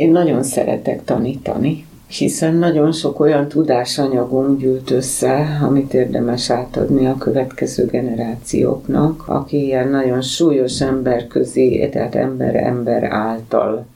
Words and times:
Én 0.00 0.10
nagyon 0.10 0.42
szeretek 0.42 1.04
tanítani, 1.04 1.86
hiszen 2.06 2.54
nagyon 2.54 2.92
sok 2.92 3.20
olyan 3.20 3.48
tudásanyagunk 3.48 4.60
gyűlt 4.60 4.90
össze, 4.90 5.58
amit 5.62 5.94
érdemes 5.94 6.50
átadni 6.50 7.06
a 7.06 7.16
következő 7.18 7.86
generációknak, 7.86 9.28
aki 9.28 9.64
ilyen 9.64 9.88
nagyon 9.88 10.20
súlyos 10.20 10.80
emberközi, 10.80 11.88
tehát 11.92 12.14
ember-ember 12.14 13.04
által 13.04 13.86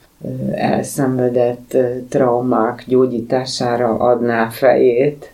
elszenvedett 0.54 1.76
traumák 2.08 2.84
gyógyítására 2.86 3.98
adná 3.98 4.48
fejét, 4.48 5.30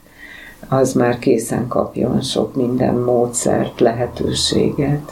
az 0.69 0.93
már 0.93 1.19
készen 1.19 1.69
kapjon 1.69 2.21
sok 2.21 2.55
minden 2.55 2.95
módszert, 2.95 3.81
lehetőséget. 3.81 5.11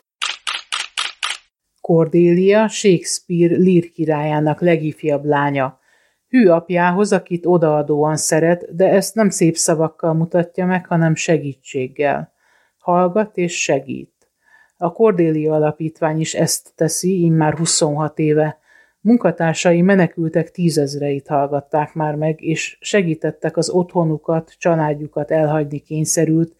Cordélia 1.88 2.68
Shakespeare 2.68 3.56
lír 3.56 3.92
királyának 3.92 4.60
legifjabb 4.60 5.24
lánya. 5.24 5.78
Hű 6.28 6.46
apjához, 6.46 7.12
akit 7.12 7.46
odaadóan 7.46 8.16
szeret, 8.16 8.74
de 8.76 8.88
ezt 8.90 9.14
nem 9.14 9.30
szép 9.30 9.56
szavakkal 9.56 10.14
mutatja 10.14 10.66
meg, 10.66 10.86
hanem 10.86 11.14
segítséggel. 11.14 12.32
Hallgat 12.78 13.36
és 13.36 13.62
segít. 13.62 14.30
A 14.76 14.92
Cordélia 14.92 15.54
alapítvány 15.54 16.20
is 16.20 16.34
ezt 16.34 16.72
teszi, 16.74 17.22
immár 17.22 17.56
26 17.56 18.18
éve. 18.18 18.58
Munkatársai 19.00 19.82
menekültek 19.82 20.50
tízezreit 20.50 21.26
hallgatták 21.26 21.94
már 21.94 22.14
meg, 22.14 22.42
és 22.42 22.78
segítettek 22.80 23.56
az 23.56 23.70
otthonukat, 23.70 24.54
családjukat 24.58 25.30
elhagyni 25.30 25.78
kényszerült, 25.78 26.54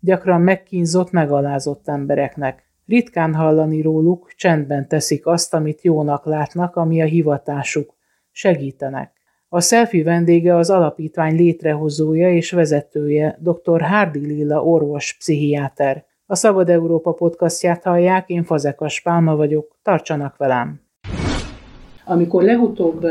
gyakran 0.00 0.40
megkínzott, 0.40 1.10
megalázott 1.10 1.88
embereknek. 1.88 2.70
Ritkán 2.86 3.34
hallani 3.34 3.82
róluk, 3.82 4.32
csendben 4.36 4.88
teszik 4.88 5.26
azt, 5.26 5.54
amit 5.54 5.82
jónak 5.82 6.24
látnak, 6.24 6.76
ami 6.76 7.02
a 7.02 7.04
hivatásuk. 7.04 7.94
Segítenek. 8.30 9.12
A 9.48 9.60
selfie 9.60 10.04
vendége 10.04 10.56
az 10.56 10.70
alapítvány 10.70 11.36
létrehozója 11.36 12.34
és 12.34 12.50
vezetője, 12.50 13.38
dr. 13.40 13.82
Hardy 13.82 14.26
Lilla 14.26 14.64
orvos 14.64 15.16
pszichiáter. 15.18 16.04
A 16.26 16.34
Szabad 16.34 16.68
Európa 16.68 17.12
podcastját 17.12 17.82
hallják, 17.82 18.28
én 18.28 18.42
Fazekas 18.42 19.00
Pálma 19.00 19.36
vagyok, 19.36 19.76
tartsanak 19.82 20.36
velem! 20.36 20.80
Amikor 22.04 22.42
legutóbb 22.42 23.06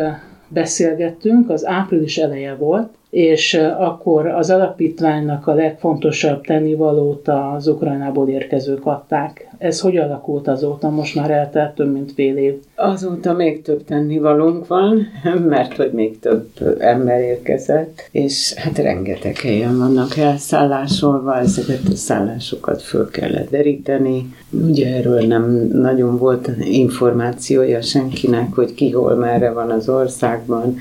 beszélgettünk, 0.47 1.49
az 1.49 1.65
április 1.65 2.17
eleje 2.17 2.55
volt, 2.55 2.89
és 3.09 3.53
akkor 3.77 4.27
az 4.27 4.49
alapítványnak 4.49 5.47
a 5.47 5.53
legfontosabb 5.53 6.41
tennivalót 6.41 7.27
az 7.27 7.67
Ukrajnából 7.67 8.29
érkezők 8.29 8.85
adták. 8.85 9.50
Ez 9.61 9.79
hogy 9.79 9.97
alakult 9.97 10.47
azóta? 10.47 10.89
Most 10.89 11.15
már 11.15 11.31
eltelt 11.31 11.75
több 11.75 11.91
mint 11.91 12.11
fél 12.11 12.37
év. 12.37 12.53
Azóta 12.75 13.33
még 13.33 13.61
több 13.61 13.83
tennivalónk 13.83 14.67
van, 14.67 15.07
mert 15.47 15.75
hogy 15.75 15.91
még 15.91 16.19
több 16.19 16.47
ember 16.79 17.19
érkezett, 17.19 18.09
és 18.11 18.53
hát 18.53 18.77
rengeteg 18.77 19.37
helyen 19.37 19.77
vannak 19.77 20.17
elszállásolva, 20.17 21.37
ezeket 21.37 21.87
a 21.91 21.95
szállásokat 21.95 22.81
föl 22.81 23.09
kellett 23.09 23.49
deríteni. 23.49 24.33
Ugye 24.49 24.95
erről 24.95 25.27
nem 25.27 25.67
nagyon 25.71 26.17
volt 26.17 26.49
információja 26.59 27.81
senkinek, 27.81 28.53
hogy 28.53 28.73
ki 28.73 28.91
hol 28.91 29.15
merre 29.15 29.51
van 29.51 29.71
az 29.71 29.89
országban, 29.89 30.77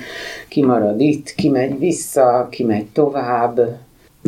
ki 0.49 0.63
marad 0.63 1.01
itt, 1.01 1.35
ki 1.35 1.49
megy 1.49 1.79
vissza, 1.79 2.49
ki 2.51 2.65
megy 2.65 2.87
tovább. 2.93 3.79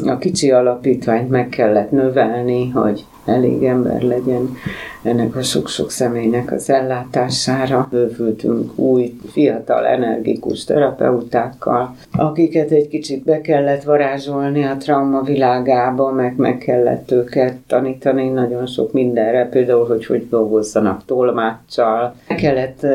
A 0.07 0.19
kicsi 0.19 0.51
alapítványt 0.51 1.31
meg 1.31 1.49
kellett 1.49 1.91
növelni, 1.91 2.69
hogy 2.69 3.05
elég 3.25 3.65
ember 3.65 4.03
legyen 4.03 4.57
ennek 5.03 5.37
a 5.37 5.43
sok-sok 5.43 5.91
személynek 5.91 6.53
az 6.53 6.71
ellátására. 6.71 7.87
Bővültünk 7.91 8.79
új, 8.79 9.19
fiatal, 9.31 9.87
energikus 9.87 10.65
terapeutákkal, 10.65 11.97
akiket 12.13 12.71
egy 12.71 12.89
kicsit 12.89 13.25
be 13.25 13.41
kellett 13.41 13.83
varázsolni 13.83 14.65
a 14.65 14.77
trauma 14.77 15.23
világába, 15.23 16.11
meg 16.11 16.37
meg 16.37 16.59
kellett 16.59 17.11
őket 17.11 17.57
tanítani 17.67 18.29
nagyon 18.29 18.67
sok 18.67 18.93
mindenre, 18.93 19.49
például, 19.49 19.87
hogy 19.87 20.07
hogy 20.07 20.29
dolgozzanak 20.29 21.05
tolmáccsal. 21.05 22.15
Be 22.29 22.35
kellett, 22.35 22.87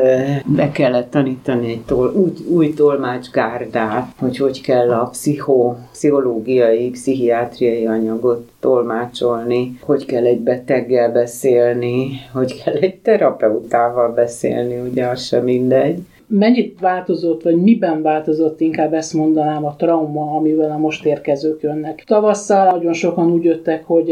be 0.44 0.70
kellett 0.70 1.10
tanítani 1.10 1.70
egy 1.70 1.84
tol, 1.86 2.12
új, 2.14 2.32
új 2.48 2.74
tolmácsgárdát, 2.74 4.06
hogy 4.18 4.36
hogy 4.36 4.60
kell 4.60 4.90
a 4.90 5.08
pszicho, 5.08 5.74
pszichológiai, 5.92 6.90
pszichiátriai 6.90 7.86
anyagot 7.86 8.50
tolmácsolni, 8.60 9.78
hogy 9.80 10.04
kell 10.04 10.17
egy 10.24 10.40
beteggel 10.40 11.12
beszélni, 11.12 12.08
hogy 12.32 12.62
kell 12.62 12.74
egy 12.74 12.96
terapeutával 12.96 14.12
beszélni, 14.12 14.80
ugye 14.90 15.06
az 15.06 15.22
sem 15.22 15.44
mindegy. 15.44 15.98
Mennyit 16.30 16.80
változott, 16.80 17.42
vagy 17.42 17.56
miben 17.56 18.02
változott, 18.02 18.60
inkább 18.60 18.94
ezt 18.94 19.14
mondanám, 19.14 19.64
a 19.64 19.74
trauma, 19.78 20.36
amivel 20.36 20.70
a 20.70 20.78
most 20.78 21.04
érkezők 21.04 21.62
jönnek. 21.62 22.04
Tavasszal 22.06 22.70
nagyon 22.70 22.92
sokan 22.92 23.30
úgy 23.30 23.44
jöttek, 23.44 23.84
hogy 23.84 24.10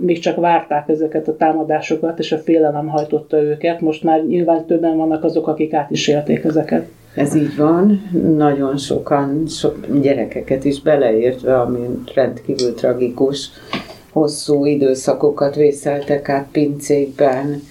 még 0.00 0.18
csak 0.18 0.36
várták 0.36 0.88
ezeket 0.88 1.28
a 1.28 1.36
támadásokat, 1.36 2.18
és 2.18 2.32
a 2.32 2.38
félelem 2.38 2.88
hajtotta 2.88 3.42
őket. 3.42 3.80
Most 3.80 4.02
már 4.02 4.24
nyilván 4.24 4.66
többen 4.66 4.96
vannak 4.96 5.24
azok, 5.24 5.46
akik 5.46 5.74
át 5.74 5.90
is 5.90 6.08
élték 6.08 6.44
ezeket. 6.44 6.86
Ez 7.14 7.34
így 7.34 7.56
van, 7.56 8.02
nagyon 8.36 8.76
sokan, 8.76 9.46
sok 9.46 10.00
gyerekeket 10.00 10.64
is 10.64 10.82
beleértve, 10.82 11.60
ami 11.60 11.78
rendkívül 12.14 12.74
tragikus, 12.74 13.50
hosszú 14.12 14.64
időszakokat 14.64 15.54
vészeltek 15.54 16.28
át 16.28 16.48
pincékben, 16.52 17.62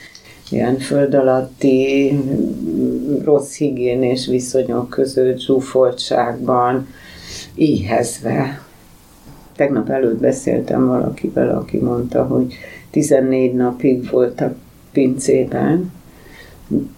ilyen 0.49 0.77
föld 0.77 1.13
alatti 1.13 2.13
rossz 3.23 3.57
higiénés 3.57 4.27
viszonyok 4.27 4.89
között, 4.89 5.39
zsúfoltságban, 5.39 6.87
éhezve. 7.55 8.61
Tegnap 9.55 9.89
előtt 9.89 10.19
beszéltem 10.19 10.87
valakivel, 10.87 11.49
aki 11.49 11.77
mondta, 11.77 12.25
hogy 12.25 12.53
14 12.91 13.53
napig 13.53 14.09
voltak 14.09 14.55
pincében, 14.91 15.91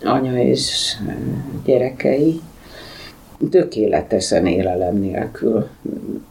anya 0.03 0.41
és 0.41 0.95
gyerekei, 1.65 2.41
tökéletesen 3.49 4.45
élelem 4.45 4.95
nélkül. 4.95 5.67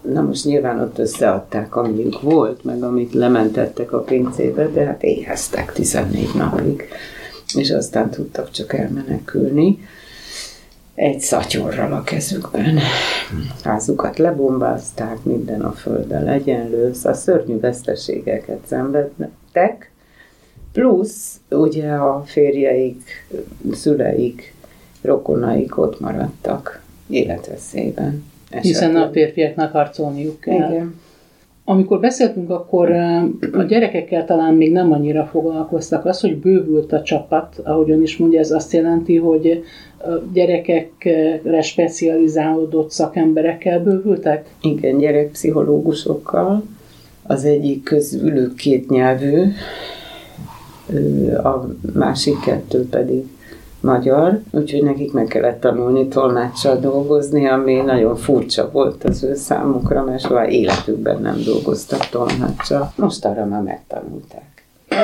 Na 0.03 0.23
most 0.23 0.45
nyilván 0.45 0.81
ott 0.81 0.99
összeadták, 0.99 1.77
amiük 1.77 2.21
volt, 2.21 2.65
meg 2.65 2.83
amit 2.83 3.13
lementettek 3.15 3.93
a 3.93 4.01
pincébe, 4.01 4.69
de 4.69 4.85
hát 4.85 5.03
éheztek 5.03 5.73
14 5.73 6.29
napig, 6.35 6.89
és 7.55 7.71
aztán 7.71 8.11
tudtak 8.11 8.51
csak 8.51 8.73
elmenekülni 8.73 9.79
egy 10.95 11.21
szatyorral 11.21 11.93
a 11.93 12.03
kezükben. 12.03 12.79
Házukat 13.65 14.19
lebombázták, 14.19 15.25
minden 15.25 15.61
a 15.61 15.73
földön 15.73 16.29
egyenlő, 16.29 16.93
szóval 16.93 17.15
szörnyű 17.15 17.61
veszteségeket 17.61 18.59
szenvedtek, 18.67 19.91
plusz 20.73 21.41
ugye 21.51 21.93
a 21.93 22.23
férjeik, 22.27 23.27
szüleik, 23.73 24.55
rokonaik 25.03 25.79
ott 25.79 26.01
maradtak 26.01 26.83
életveszélyben. 27.11 28.25
Esetleg. 28.51 28.63
Hiszen 28.63 28.97
a 28.97 29.11
férfiaknak 29.13 29.73
harcolniuk 29.73 30.41
kell. 30.41 30.71
Igen. 30.71 30.95
Amikor 31.65 32.01
beszéltünk, 32.01 32.51
akkor 32.51 32.91
a 33.53 33.63
gyerekekkel 33.69 34.25
talán 34.25 34.55
még 34.55 34.73
nem 34.73 34.93
annyira 34.93 35.25
foglalkoztak. 35.25 36.05
Az, 36.05 36.21
hogy 36.21 36.37
bővült 36.37 36.93
a 36.93 37.03
csapat, 37.03 37.61
ahogy 37.65 37.91
ön 37.91 38.03
is 38.03 38.17
mondja, 38.17 38.39
ez 38.39 38.51
azt 38.51 38.73
jelenti, 38.73 39.17
hogy 39.17 39.65
gyerekekre 40.33 41.63
specializálódott 41.63 42.91
szakemberekkel 42.91 43.83
bővültek? 43.83 44.55
Igen, 44.63 44.99
gyerekpszichológusokkal. 44.99 46.63
Az 47.23 47.45
egyik 47.45 47.83
közülük 47.83 48.55
két 48.55 48.91
nyelvű, 48.91 49.43
a 51.43 51.69
másik 51.95 52.41
kettő 52.41 52.89
pedig 52.89 53.27
magyar, 53.81 54.41
úgyhogy 54.51 54.83
nekik 54.83 55.13
meg 55.13 55.27
kellett 55.27 55.61
tanulni 55.61 56.09
tolmáccsal 56.09 56.77
dolgozni, 56.77 57.47
ami 57.47 57.75
nagyon 57.75 58.17
furcsa 58.17 58.71
volt 58.73 59.05
az 59.05 59.25
ő 59.25 59.35
számukra, 59.35 60.05
mert 60.05 60.21
soha 60.21 60.49
életükben 60.49 61.21
nem 61.23 61.37
dolgoztak 61.45 62.09
tolmáccsal. 62.09 62.93
Most 62.97 63.25
arra 63.25 63.45
már 63.45 63.63
megtanulták. 63.63 64.51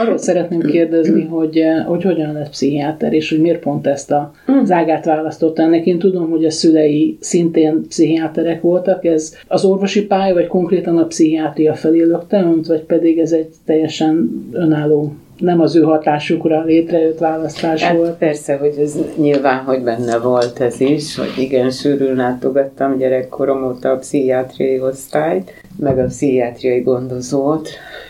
Arról 0.03 0.19
szeretném 0.19 0.61
kérdezni, 0.61 1.25
hogy, 1.25 1.63
hogy 1.87 2.03
hogyan 2.03 2.33
lett 2.33 2.51
pszichiáter, 2.51 3.13
és 3.13 3.31
hogy 3.31 3.41
miért 3.41 3.61
pont 3.61 3.87
ezt 3.87 4.11
a 4.11 4.33
zágát 4.65 5.05
választotta 5.05 5.63
ennek. 5.63 5.87
Én 5.87 5.99
tudom, 5.99 6.31
hogy 6.31 6.45
a 6.45 6.51
szülei 6.51 7.17
szintén 7.21 7.87
pszichiáterek 7.89 8.61
voltak. 8.61 9.05
Ez 9.05 9.35
az 9.49 9.65
orvosi 9.65 10.07
pálya, 10.07 10.35
vagy 10.35 10.47
konkrétan 10.47 10.99
a 10.99 11.07
pszichiátria 11.07 11.75
felé 11.75 12.03
lökte 12.03 12.41
önt, 12.41 12.67
vagy 12.67 12.83
pedig 12.83 13.19
ez 13.19 13.33
egy 13.33 13.49
teljesen 13.65 14.47
önálló 14.53 15.13
nem 15.39 15.61
az 15.61 15.77
ő 15.77 15.83
hatásukra 15.83 16.65
létrejött 16.65 17.19
választás 17.19 17.83
hát 17.83 17.97
volt. 17.97 18.19
Persze, 18.19 18.57
hogy 18.57 18.75
ez 18.79 18.95
nyilván, 19.17 19.65
hogy 19.65 19.83
benne 19.83 20.19
volt 20.19 20.61
ez 20.61 20.81
is, 20.81 21.17
hogy 21.17 21.33
igen, 21.39 21.71
sűrűn 21.71 22.17
látogattam 22.17 22.97
gyerekkorom 22.97 23.65
óta 23.65 23.91
a 23.91 23.97
pszichiátriai 23.97 24.81
osztályt, 24.81 25.53
meg 25.79 25.99
a 25.99 26.05
pszichiátriai 26.05 26.81
gondozót, 26.81 27.69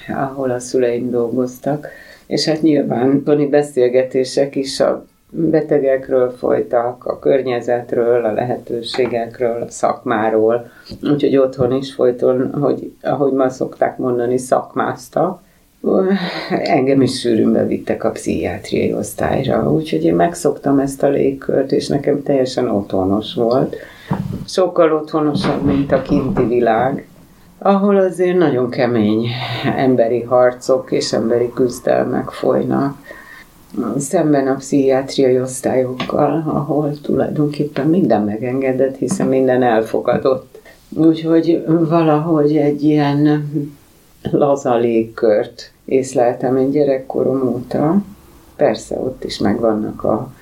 ahol 0.09 0.51
a 0.51 0.59
szüleim 0.59 1.11
dolgoztak, 1.11 1.89
és 2.27 2.45
hát 2.45 2.63
nyilván 2.63 3.23
toni 3.23 3.47
beszélgetések 3.47 4.57
is 4.57 4.81
a 4.81 5.05
betegekről 5.31 6.31
folytak, 6.31 7.05
a 7.05 7.19
környezetről, 7.19 8.25
a 8.25 8.33
lehetőségekről, 8.33 9.63
a 9.63 9.71
szakmáról. 9.71 10.71
Úgyhogy 11.03 11.37
otthon 11.37 11.73
is 11.73 11.95
folyton, 11.95 12.53
hogy, 12.53 12.93
ahogy 13.03 13.33
ma 13.33 13.49
szokták 13.49 13.99
mondani, 13.99 14.39
szakmáztak. 14.39 15.45
Engem 16.49 17.03
is 17.03 17.19
sűrűn 17.19 17.53
bevittek 17.53 18.05
a 18.05 18.11
pszichiátriai 18.11 18.95
osztályra, 18.95 19.73
úgyhogy 19.73 20.05
én 20.05 20.15
megszoktam 20.15 20.79
ezt 20.79 21.03
a 21.03 21.09
légkört, 21.09 21.73
és 21.73 21.89
nekem 21.89 22.23
teljesen 22.23 22.69
otthonos 22.69 23.35
volt. 23.35 23.77
Sokkal 24.47 24.93
otthonosabb, 24.93 25.65
mint 25.65 25.93
a 25.93 26.03
kinti 26.03 26.45
világ, 26.45 27.09
ahol 27.59 27.97
azért 27.97 28.39
nagyon 28.39 28.71
kemény 28.71 29.27
emberi 29.77 30.23
harcok 30.23 30.93
és 30.93 31.13
emberi 31.13 31.51
küzdelmek 31.55 32.31
folynak 32.31 32.97
szemben 33.99 34.47
a 34.47 34.55
pszichiátriai 34.55 35.41
osztályokkal, 35.41 36.43
ahol 36.47 37.01
tulajdonképpen 37.01 37.87
minden 37.87 38.23
megengedett, 38.23 38.97
hiszen 38.97 39.27
minden 39.27 39.63
elfogadott. 39.63 40.61
Úgyhogy 40.95 41.65
valahogy 41.89 42.57
egy 42.57 42.83
ilyen 42.83 43.49
laza 44.31 44.77
légkört 44.77 45.71
észleltem 45.87 46.57
én 46.57 46.71
gyerekkorom 46.71 47.49
óta. 47.49 48.03
Persze 48.57 48.99
ott 48.99 49.25
is 49.25 49.39
megvannak 49.39 50.05
a 50.05 50.33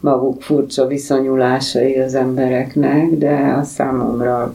maguk 0.00 0.42
furcsa 0.42 0.86
viszonyulásai 0.86 1.98
az 1.98 2.14
embereknek, 2.14 3.10
de 3.10 3.54
a 3.60 3.62
számomra 3.62 4.52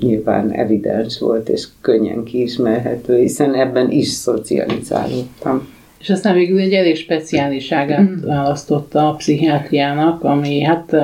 nyilván 0.00 0.50
evidens 0.50 1.18
volt, 1.18 1.48
és 1.48 1.68
könnyen 1.80 2.22
kiismerhető, 2.24 3.16
hiszen 3.18 3.54
ebben 3.54 3.90
is 3.90 4.08
szocializálódtam. 4.08 5.73
És 6.04 6.10
aztán 6.10 6.34
végül 6.34 6.58
egy 6.58 6.72
elég 6.72 6.96
speciális 6.96 7.72
ágát 7.72 8.00
mm. 8.00 8.26
választotta 8.26 9.08
a 9.08 9.14
pszichiátriának, 9.14 10.24
ami 10.24 10.62
hát 10.62 10.96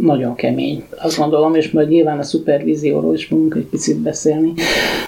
nagyon 0.00 0.34
kemény, 0.34 0.84
azt 1.02 1.18
gondolom, 1.18 1.54
és 1.54 1.70
majd 1.70 1.88
nyilván 1.88 2.18
a 2.18 2.22
szupervízióról 2.22 3.14
is 3.14 3.24
fogunk 3.24 3.54
egy 3.54 3.64
picit 3.64 3.96
beszélni. 3.96 4.52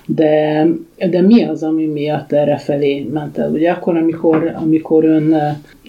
De, 0.06 0.66
de 1.10 1.20
mi 1.20 1.44
az, 1.44 1.62
ami 1.62 1.86
miatt 1.86 2.32
erre 2.32 2.56
felé 2.56 3.08
ment 3.12 3.38
el? 3.38 3.50
Ugye 3.50 3.70
akkor, 3.70 3.96
amikor, 3.96 4.52
amikor 4.54 5.04
ön 5.04 5.34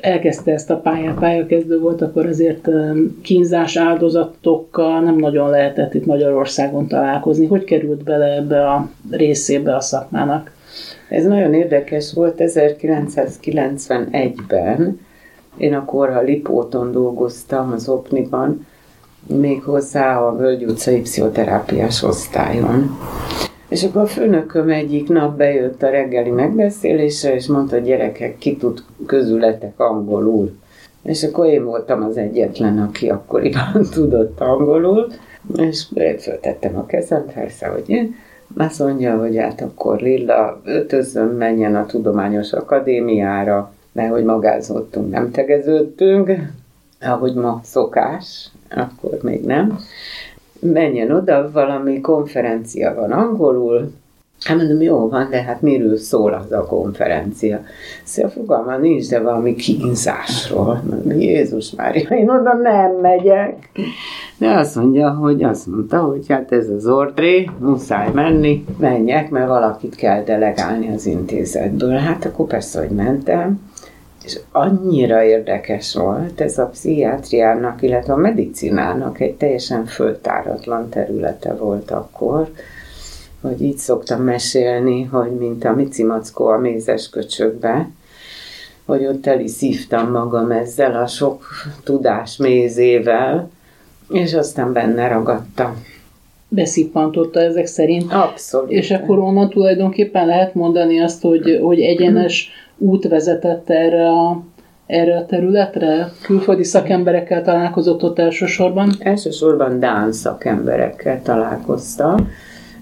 elkezdte 0.02 0.52
ezt 0.52 0.70
a 0.70 0.78
pályát, 0.78 1.20
pályakezdő 1.20 1.80
volt, 1.80 2.02
akkor 2.02 2.26
azért 2.26 2.70
kínzás 3.22 3.76
áldozatokkal 3.78 5.00
nem 5.00 5.16
nagyon 5.16 5.50
lehetett 5.50 5.94
itt 5.94 6.06
Magyarországon 6.06 6.88
találkozni. 6.88 7.46
Hogy 7.46 7.64
került 7.64 8.04
bele 8.04 8.36
ebbe 8.36 8.70
a 8.70 8.90
részébe 9.12 9.76
a 9.76 9.82
szakmának? 9.82 10.56
Ez 11.10 11.26
nagyon 11.26 11.54
érdekes 11.54 12.14
volt 12.14 12.36
1991-ben. 12.38 15.00
Én 15.58 15.74
akkor 15.74 16.10
a 16.10 16.22
Lipóton 16.22 16.92
dolgoztam 16.92 17.72
az 17.72 17.90
Opniban, 17.90 18.66
méghozzá 19.28 20.20
a 20.20 20.36
Völgy 20.36 20.64
utcai 20.64 21.02
pszichoterápiás 21.02 22.04
osztályon. 22.04 22.98
És 23.70 23.84
akkor 23.84 24.02
a 24.02 24.06
főnököm 24.06 24.70
egyik 24.70 25.10
nap 25.10 25.38
bejött 25.38 25.84
a 25.84 25.90
reggeli 25.90 26.30
megbeszélésre, 26.30 27.36
és 27.36 27.48
mondta, 27.48 27.78
gyerekek, 27.78 28.38
ki 28.38 28.56
tud 28.56 28.84
közületek 29.06 29.80
angolul. 29.80 30.58
És 31.04 31.24
akkor 31.24 31.46
én 31.46 31.64
voltam 31.64 32.04
az 32.04 32.18
egyetlen, 32.18 32.80
aki 32.80 33.10
akkoriban 33.10 33.86
tudott 33.94 34.40
angolul, 34.40 35.08
és 35.56 35.86
föltettem 36.18 36.78
a 36.78 36.86
kezem, 36.86 37.26
persze, 37.34 37.68
hogy 37.68 37.90
én, 37.90 38.16
azt 38.56 38.80
mondja, 38.80 39.18
hogy 39.18 39.38
hát 39.38 39.62
akkor 39.62 40.00
Lilla 40.00 40.62
ötözön, 40.64 41.28
menjen 41.28 41.76
a 41.76 41.86
Tudományos 41.86 42.54
Akadémiára, 42.54 43.72
mert 43.92 44.12
hogy 44.12 44.24
magázottunk, 44.24 45.12
nem 45.12 45.32
tegeződtünk, 45.32 46.32
ahogy 47.02 47.34
ma 47.34 47.60
szokás, 47.64 48.52
akkor 48.70 49.18
még 49.22 49.46
nem. 49.46 49.80
Menjen 50.60 51.12
oda, 51.12 51.52
valami 51.52 52.02
konferencia 52.02 52.94
van 52.94 53.12
angolul, 53.12 53.92
Hát 54.44 54.58
mondom, 54.58 54.82
jó 54.82 55.10
van, 55.10 55.30
de 55.30 55.42
hát 55.42 55.62
miről 55.62 55.98
szól 55.98 56.34
az 56.34 56.52
a 56.52 56.66
konferencia? 56.66 57.60
Szóval 58.04 58.32
fogalma 58.32 58.78
nincs, 58.78 59.10
de 59.10 59.20
valami 59.20 59.56
kínzásról. 59.56 60.82
Jézus 61.18 61.72
már, 61.72 61.96
én 61.96 62.30
oda 62.30 62.54
nem 62.54 62.92
megyek. 63.02 63.70
De 64.38 64.50
azt 64.50 64.76
mondja, 64.76 65.10
hogy 65.10 65.44
azt 65.44 65.68
mondta, 65.68 66.00
hogy 66.00 66.26
hát 66.28 66.52
ez 66.52 66.70
az 66.70 66.88
ordré, 66.88 67.50
muszáj 67.60 68.10
menni, 68.14 68.66
menjek, 68.78 69.30
mert 69.30 69.48
valakit 69.48 69.96
kell 69.96 70.24
delegálni 70.24 70.94
az 70.94 71.06
intézetből. 71.06 71.96
Hát 71.98 72.26
akkor 72.26 72.48
persze, 72.48 72.80
hogy 72.80 72.96
mentem. 72.96 73.62
És 74.26 74.40
annyira 74.52 75.24
érdekes 75.24 75.96
volt 75.96 76.42
ez 76.42 76.58
a 76.58 76.66
pszichiátriának, 76.66 77.82
illetve 77.82 78.14
a 78.14 78.18
medicinának 78.18 79.20
egy 79.20 79.36
teljesen 79.36 79.86
föltáratlan 79.86 80.90
területe 80.90 81.54
volt 81.54 81.92
akkor, 81.92 82.48
hogy 83.42 83.62
így 83.62 83.78
szoktam 83.78 84.22
mesélni, 84.22 85.04
hogy 85.04 85.32
mint 85.32 85.66
a 85.66 85.74
Mici 85.74 86.04
Mackó 86.04 86.46
a 86.46 86.58
mézes 86.58 87.10
köcsökbe, 87.10 87.90
hogy 88.86 89.06
ott 89.06 89.28
el 89.28 89.40
is 89.40 89.52
szívtam 89.52 90.12
magam 90.12 90.52
ezzel 90.52 90.96
a 91.02 91.08
sok 91.08 91.46
tudás 91.84 92.38
mézével, 92.38 93.50
és 94.10 94.34
aztán 94.34 94.74
benne 94.74 95.08
ragadtam. 95.08 95.84
Beszippantotta 96.50 97.40
ezek 97.40 97.66
szerint. 97.66 98.14
Abszolút. 98.14 98.72
És 98.72 98.92
akkor 98.92 99.20
onnan 99.20 99.50
tulajdonképpen 99.50 100.26
lehet 100.26 100.54
mondani 100.54 101.02
azt, 101.02 101.22
hogy, 101.22 101.60
hogy 101.62 101.80
egyenes 101.80 102.50
út 102.78 103.08
vezetett 103.08 103.70
erre 103.70 104.10
a, 104.10 104.44
erre 104.86 105.18
a 105.18 105.26
területre? 105.26 106.12
Külföldi 106.22 106.64
szakemberekkel 106.64 107.44
találkozott 107.44 108.04
ott 108.04 108.20
elsősorban? 108.20 108.96
Elsősorban 109.00 109.80
Dán 109.80 110.12
szakemberekkel 110.12 111.22
találkoztam 111.22 112.30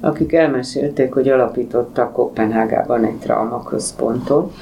akik 0.05 0.33
elmesélték, 0.33 1.13
hogy 1.13 1.29
alapítottak 1.29 2.13
Kopenhágában 2.13 3.03
egy 3.03 3.15
traumaközpontot, 3.15 4.53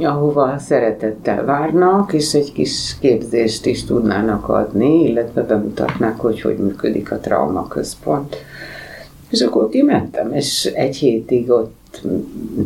ahova 0.00 0.58
szeretettel 0.58 1.44
várnak, 1.44 2.12
és 2.12 2.34
egy 2.34 2.52
kis 2.52 2.96
képzést 3.00 3.66
is 3.66 3.84
tudnának 3.84 4.48
adni, 4.48 5.08
illetve 5.08 5.42
bemutatnák, 5.42 6.18
hogy 6.18 6.40
hogy 6.40 6.56
működik 6.56 7.12
a 7.12 7.18
traumaközpont. 7.18 8.36
És 9.30 9.40
akkor 9.40 9.68
kimentem, 9.68 10.32
és 10.32 10.64
egy 10.64 10.96
hétig 10.96 11.50
ott 11.50 12.00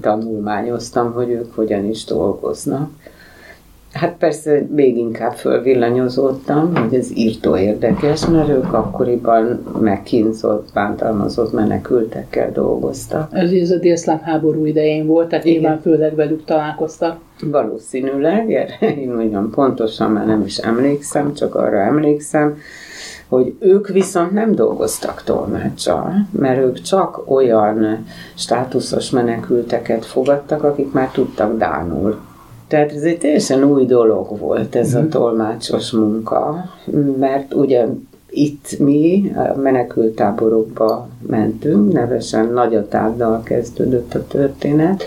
tanulmányoztam, 0.01 1.13
hogy 1.13 1.31
ők 1.31 1.55
hogyan 1.55 1.85
is 1.85 2.05
dolgoznak. 2.05 2.91
Hát 3.93 4.17
persze 4.19 4.67
még 4.75 4.96
inkább 4.96 5.32
fölvillanyozódtam, 5.32 6.77
hogy 6.77 6.94
ez 6.94 7.11
írtó 7.15 7.56
érdekes, 7.56 8.27
mert 8.27 8.49
ők 8.49 8.72
akkoriban 8.72 9.65
megkínzott, 9.81 10.69
bántalmazott 10.75 11.53
menekültekkel 11.53 12.53
dolgoztak. 12.53 13.29
Ez, 13.32 13.51
ez 13.51 13.70
a 13.70 13.79
délszláv 13.79 14.20
háború 14.20 14.65
idején 14.65 15.06
volt, 15.06 15.29
tehát 15.29 15.44
Igen. 15.44 15.61
nyilván 15.61 15.81
főleg 15.81 16.15
velük 16.15 16.44
találkoztak. 16.44 17.20
Valószínűleg, 17.51 18.53
erre 18.53 18.94
én 18.94 19.13
mondjam 19.13 19.51
pontosan 19.51 20.11
már 20.11 20.27
nem 20.27 20.43
is 20.46 20.56
emlékszem, 20.56 21.34
csak 21.34 21.55
arra 21.55 21.79
emlékszem, 21.79 22.56
hogy 23.29 23.55
ők 23.58 23.89
viszont 23.89 24.31
nem 24.31 24.55
dolgoztak 24.55 25.22
tolmácsal, 25.22 26.13
mert 26.31 26.61
ők 26.61 26.81
csak 26.81 27.31
olyan 27.31 28.05
státuszos 28.34 29.11
menekülteket 29.11 30.06
fogadtak, 30.06 30.63
akik 30.63 30.93
már 30.93 31.08
tudtak 31.11 31.58
Dánul 31.58 32.19
tehát 32.72 32.93
ez 32.93 33.02
egy 33.02 33.19
teljesen 33.19 33.64
új 33.64 33.84
dolog 33.84 34.38
volt 34.38 34.74
ez 34.74 34.94
a 34.94 35.00
mhm. 35.00 35.08
tolmácsos 35.08 35.91
munka, 35.91 36.64
mert 37.19 37.55
ugye 37.55 37.86
itt 38.31 38.79
mi 38.79 39.32
a 39.34 39.58
menekültáborokba 39.58 41.08
mentünk, 41.26 41.93
nevesen 41.93 42.52
Nagyatáddal 42.52 43.43
kezdődött 43.43 44.14
a 44.14 44.26
történet. 44.26 45.05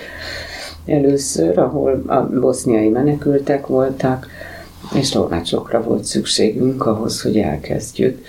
Először, 0.85 1.57
ahol 1.57 2.03
a 2.07 2.39
boszniai 2.39 2.89
menekültek 2.89 3.67
voltak, 3.67 4.27
és 4.93 5.09
tolmácsokra 5.09 5.83
volt 5.83 6.03
szükségünk 6.03 6.85
ahhoz, 6.85 7.21
hogy 7.21 7.37
elkezdjük 7.37 8.19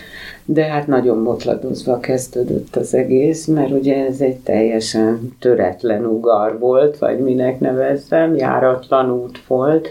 de 0.49 0.65
hát 0.65 0.87
nagyon 0.87 1.25
botladozva 1.25 1.99
kezdődött 1.99 2.77
az 2.77 2.95
egész, 2.95 3.47
mert 3.47 3.71
ugye 3.71 4.07
ez 4.07 4.21
egy 4.21 4.37
teljesen 4.37 5.37
töretlen 5.41 6.05
ugar 6.05 6.59
volt, 6.59 6.99
vagy 6.99 7.19
minek 7.19 7.61
nevezzem, 7.61 8.37
járatlan 8.37 9.11
út 9.11 9.47
volt, 9.47 9.89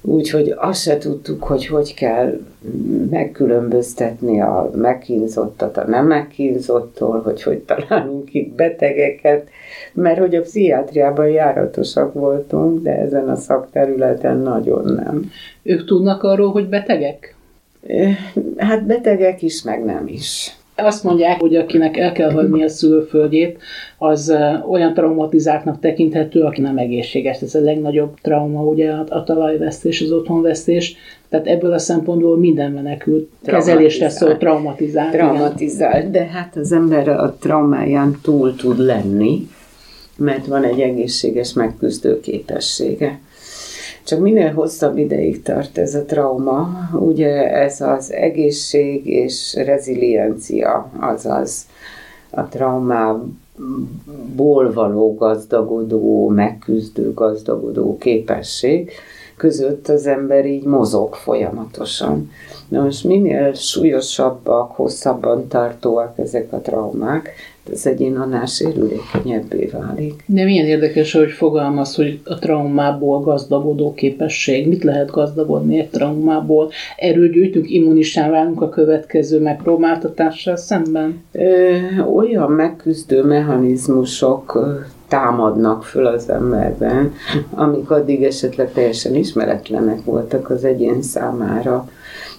úgyhogy 0.00 0.54
azt 0.56 0.80
se 0.82 0.98
tudtuk, 0.98 1.42
hogy 1.42 1.66
hogy 1.66 1.94
kell 1.94 2.40
megkülönböztetni 3.10 4.40
a 4.40 4.70
megkínzottat 4.74 5.76
a 5.76 5.86
nem 5.86 6.06
megkínzottól, 6.06 7.20
hogy 7.20 7.42
hogy 7.42 7.58
találunk 7.58 8.34
itt 8.34 8.54
betegeket, 8.54 9.48
mert 9.92 10.18
hogy 10.18 10.34
a 10.34 10.40
pszichiátriában 10.40 11.28
járatosak 11.28 12.12
voltunk, 12.12 12.82
de 12.82 12.98
ezen 12.98 13.28
a 13.28 13.36
szakterületen 13.36 14.36
nagyon 14.36 14.84
nem. 14.84 15.30
Ők 15.62 15.84
tudnak 15.84 16.22
arról, 16.22 16.50
hogy 16.50 16.68
betegek? 16.68 17.35
Hát 18.56 18.86
betegek 18.86 19.42
is, 19.42 19.62
meg 19.62 19.84
nem 19.84 20.06
is. 20.08 20.56
Azt 20.78 21.04
mondják, 21.04 21.40
hogy 21.40 21.56
akinek 21.56 21.96
el 21.96 22.12
kell 22.12 22.30
hagyni 22.30 22.62
a 22.62 22.68
szülőföldjét, 22.68 23.58
az 23.98 24.34
olyan 24.70 24.94
traumatizáltnak 24.94 25.80
tekinthető, 25.80 26.42
aki 26.42 26.60
nem 26.60 26.78
egészséges. 26.78 27.40
Ez 27.40 27.54
a 27.54 27.60
legnagyobb 27.60 28.20
trauma, 28.22 28.62
ugye 28.62 28.92
a 28.92 29.24
talajvesztés, 29.24 30.00
az 30.00 30.12
otthonvesztés. 30.12 30.96
Tehát 31.28 31.46
ebből 31.46 31.72
a 31.72 31.78
szempontból 31.78 32.38
minden 32.38 32.72
menekült 32.72 33.28
kezelésre 33.44 34.08
szól, 34.08 34.36
traumatizált. 34.36 35.10
Traumatizált, 35.10 36.10
de 36.10 36.24
hát 36.24 36.56
az 36.56 36.72
ember 36.72 37.08
a 37.08 37.36
traumáján 37.40 38.18
túl 38.22 38.54
tud 38.54 38.78
lenni, 38.78 39.48
mert 40.16 40.46
van 40.46 40.64
egy 40.64 40.80
egészséges 40.80 41.52
megküzdő 41.52 42.20
képessége. 42.20 43.18
Csak 44.06 44.20
minél 44.20 44.52
hosszabb 44.52 44.98
ideig 44.98 45.42
tart 45.42 45.78
ez 45.78 45.94
a 45.94 46.04
trauma, 46.04 46.68
ugye 46.92 47.50
ez 47.50 47.80
az 47.80 48.12
egészség 48.12 49.06
és 49.06 49.54
reziliencia, 49.54 50.90
azaz 51.00 51.66
a 52.30 52.44
traumából 52.44 53.32
való 54.72 55.14
gazdagodó, 55.14 56.28
megküzdő, 56.28 57.12
gazdagodó 57.14 57.98
képesség 57.98 58.90
között 59.36 59.88
az 59.88 60.06
ember 60.06 60.46
így 60.46 60.64
mozog 60.64 61.14
folyamatosan. 61.14 62.30
Na 62.68 62.82
most 62.82 63.04
minél 63.04 63.52
súlyosabbak, 63.52 64.70
hosszabban 64.70 65.48
tartóak 65.48 66.18
ezek 66.18 66.52
a 66.52 66.60
traumák, 66.60 67.30
az 67.72 67.86
egyén 67.86 68.16
annál 68.16 68.46
sérülékenyebbé 68.46 69.70
válik. 69.72 70.24
De 70.26 70.44
milyen 70.44 70.66
érdekes, 70.66 71.12
hogy 71.12 71.30
fogalmaz, 71.30 71.94
hogy 71.94 72.20
a 72.24 72.38
traumából 72.38 73.20
gazdagodó 73.20 73.94
képesség. 73.94 74.68
Mit 74.68 74.84
lehet 74.84 75.10
gazdagodni 75.10 75.78
egy 75.78 75.88
traumából? 75.88 76.70
Erről 76.96 77.28
gyűjtünk, 77.28 77.70
immunissá 77.70 78.30
válunk 78.30 78.62
a 78.62 78.68
következő 78.68 79.40
megpróbáltatással 79.40 80.56
szemben? 80.56 81.22
Ö, 81.32 81.76
olyan 82.14 82.50
megküzdő 82.50 83.22
mechanizmusok 83.22 84.58
támadnak 85.08 85.84
föl 85.84 86.06
az 86.06 86.30
emberben, 86.30 87.12
amik 87.50 87.90
addig 87.90 88.22
esetleg 88.22 88.72
teljesen 88.72 89.14
ismeretlenek 89.14 90.04
voltak 90.04 90.50
az 90.50 90.64
egyén 90.64 91.02
számára 91.02 91.88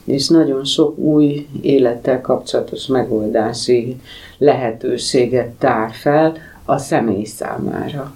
és 0.08 0.28
nagyon 0.28 0.64
sok 0.64 0.98
új 0.98 1.48
élettel 1.62 2.22
kapcsolatos 2.22 2.88
megoldási 2.88 3.96
lehetőséget 4.38 5.48
tár 5.48 5.92
fel 5.92 6.34
a 6.66 6.78
személy 6.78 7.24
számára. 7.24 8.14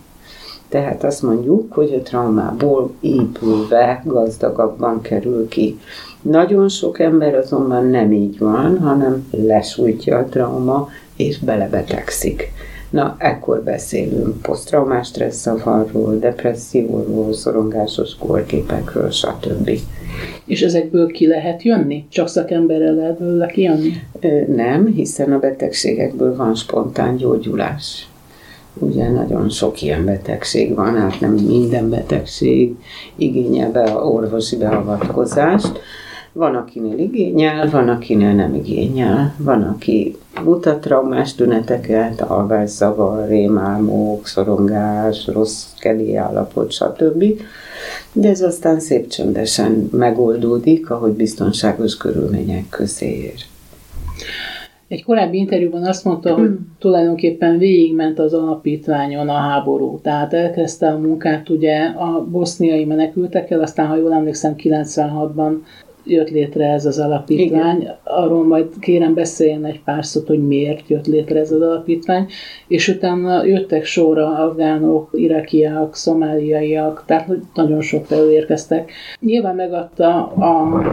Tehát 0.70 1.04
azt 1.04 1.22
mondjuk, 1.22 1.74
hogy 1.74 1.94
a 1.94 2.01
traumából 2.01 2.94
épülve 3.00 4.01
gazdagabban 4.06 5.01
kerül 5.01 5.48
ki. 5.48 5.80
Nagyon 6.22 6.70
sok 6.70 7.00
ember 7.00 7.36
azonban 7.36 7.86
nem 7.86 8.12
így 8.12 8.40
van, 8.40 8.80
hanem 8.80 9.28
lesújtja 9.32 10.18
a 10.18 10.25
trauma, 10.25 10.90
és 11.16 11.40
belebetegszik. 11.40 12.51
Na, 12.90 13.16
ekkor 13.18 13.63
beszélünk 13.63 14.42
posztraumás 14.42 15.08
stresszavarról, 15.08 16.18
depresszióról, 16.18 17.34
szorongásos 17.34 18.16
korképekről, 18.16 19.10
stb. 19.10 19.70
És 20.46 20.62
ezekből 20.62 21.08
ki 21.08 21.27
lehet 21.27 21.63
jönni? 21.63 22.06
Csak 22.10 22.27
szakemberrel 22.27 22.94
lehet 22.94 23.20
belőle 23.20 23.46
kijönni? 23.46 23.91
Nem, 24.48 24.86
hiszen 24.86 25.34
a 25.34 25.39
betegségekből 25.39 26.36
van 26.36 26.56
spontán 26.56 27.15
gyógyulás. 27.15 28.10
Ugye 28.74 29.10
nagyon 29.10 29.50
sok 29.50 29.82
ilyen 29.82 30.06
betegség 30.06 30.75
van, 30.75 30.96
hát 30.96 31.20
nem 31.20 31.34
minden 31.34 31.89
betegség 31.89 32.75
igényel 33.15 33.72
be 33.72 33.82
a 33.82 34.03
orvosi 34.06 34.58
beavatkozást. 34.58 35.80
Van, 36.34 36.56
akinél 36.56 36.98
igényel, 36.98 37.70
van, 37.70 37.90
akinél 37.90 38.34
nem 38.34 38.56
igényel. 38.56 39.36
Van, 39.38 39.64
aki 39.64 40.16
mutat 40.44 40.82
traumás 40.82 41.36
tüneteket, 41.36 42.22
alvászavar, 42.22 43.28
rémálmok, 43.28 44.28
szorongás, 44.28 45.28
rossz 45.28 45.66
keli 45.80 46.16
állapot, 46.16 46.72
stb. 46.72 47.24
De 48.14 48.30
ez 48.30 48.42
aztán 48.42 48.80
szép 48.80 49.08
csöndesen 49.08 49.90
megoldódik, 49.92 50.90
ahogy 50.90 51.12
biztonságos 51.12 51.98
körülmények 51.98 52.70
közé 52.70 53.18
ér. 53.18 53.50
Egy 54.88 55.04
korábbi 55.04 55.38
interjúban 55.38 55.86
azt 55.86 56.04
mondta, 56.04 56.34
hogy 56.34 56.48
hmm. 56.48 56.76
tulajdonképpen 56.80 57.58
végigment 57.58 58.20
az 58.20 58.34
alapítványon 58.34 59.30
a 59.30 59.38
háború. 59.38 60.00
Tehát 60.02 60.34
elkezdte 60.34 60.88
a 60.88 60.98
munkát 60.98 61.50
ugye 61.50 61.80
a 61.84 62.26
boszniai 62.32 62.86
menekültekkel, 62.86 63.62
aztán, 63.62 63.88
ha 63.88 63.96
jól 63.96 64.14
emlékszem, 64.14 64.56
96-ban 64.58 65.54
jött 66.12 66.30
létre 66.30 66.65
ez 66.65 66.86
az 66.86 67.00
alapítvány. 67.00 67.82
Igen. 67.82 67.96
Arról 68.03 68.44
majd 68.44 68.68
kérem 68.80 69.13
beszéljen 69.13 69.65
egy 69.65 69.84
pár 69.84 70.06
szót, 70.06 70.27
hogy 70.27 70.48
miért 70.48 70.88
jött 70.88 71.08
létre 71.08 71.39
ez 71.39 71.51
az 71.51 71.62
alapítvány, 71.62 72.27
és 72.68 72.88
utána 72.88 73.46
jöttek 73.46 73.86
sorra 73.86 74.27
afgánok, 74.27 75.10
irakiak, 75.13 75.96
szomáliaiak, 75.96 77.03
tehát 77.06 77.27
nagyon 77.53 77.82
sok 77.82 78.06
felül 78.06 78.30
érkeztek. 78.32 78.91
Nyilván 79.20 79.56
megadta 79.56 80.25
a, 80.25 80.84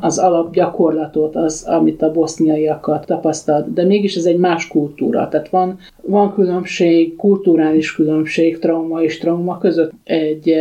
az 0.00 0.18
alapgyakorlatot, 0.18 1.36
az, 1.36 1.64
amit 1.68 2.02
a 2.02 2.12
boszniaiakat 2.12 3.06
tapasztalt, 3.06 3.72
de 3.72 3.84
mégis 3.84 4.16
ez 4.16 4.24
egy 4.24 4.38
más 4.38 4.68
kultúra. 4.68 5.28
Tehát 5.28 5.48
van, 5.48 5.78
van 6.02 6.34
különbség, 6.34 7.16
kulturális 7.16 7.94
különbség 7.94 8.58
trauma 8.58 9.02
és 9.02 9.18
trauma 9.18 9.58
között. 9.58 9.92
Egy, 10.04 10.54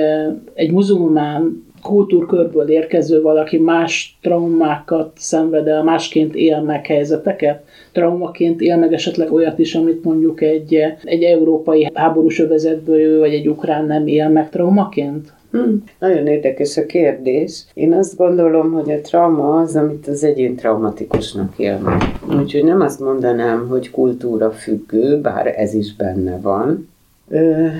egy 0.54 0.72
muzulmán 0.72 1.68
kultúrkörből 1.90 2.70
érkező 2.70 3.22
valaki 3.22 3.58
más 3.58 4.18
traumákat 4.22 5.12
szenved 5.16 5.68
el, 5.68 5.84
másként 5.84 6.36
él 6.36 6.62
meg 6.62 6.86
helyzeteket, 6.86 7.64
traumaként 7.92 8.62
él 8.62 8.78
meg 8.78 8.94
esetleg 8.94 9.32
olyat 9.34 9.60
is, 9.60 9.76
amit 9.76 10.04
mondjuk 10.04 10.42
egy, 10.42 10.78
egy 11.04 11.24
európai 11.24 11.92
háborús 11.94 12.40
övezetből 12.40 13.00
jövő, 13.00 13.20
vagy 13.20 13.34
egy 13.34 13.48
ukrán 13.48 13.86
nem 13.86 14.08
él 14.08 14.30
meg 14.30 14.50
traumaként? 14.50 15.34
Hmm. 15.52 15.84
Nagyon 16.00 16.28
érdekes 16.28 16.78
a 16.78 16.86
kérdés. 16.86 17.66
Én 17.74 17.94
azt 17.94 18.18
gondolom, 18.18 18.72
hogy 18.72 18.92
a 18.92 19.02
trauma 19.02 19.60
az, 19.62 19.76
amit 19.76 20.08
az 20.08 20.24
egyén 20.24 20.56
traumatikusnak 20.56 21.54
él 21.58 21.78
meg. 21.78 22.02
Úgyhogy 22.40 22.64
nem 22.64 22.82
azt 22.82 23.00
mondanám, 23.00 23.68
hogy 23.68 23.92
kultúra 23.92 24.52
függő, 24.52 25.22
bár 25.22 25.54
ez 25.58 25.74
is 25.74 25.96
benne 25.96 26.40
van. 26.40 26.90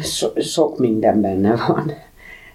So- 0.02 0.42
sok 0.42 0.80
minden 0.80 1.22
benne 1.22 1.56
van. 1.68 1.92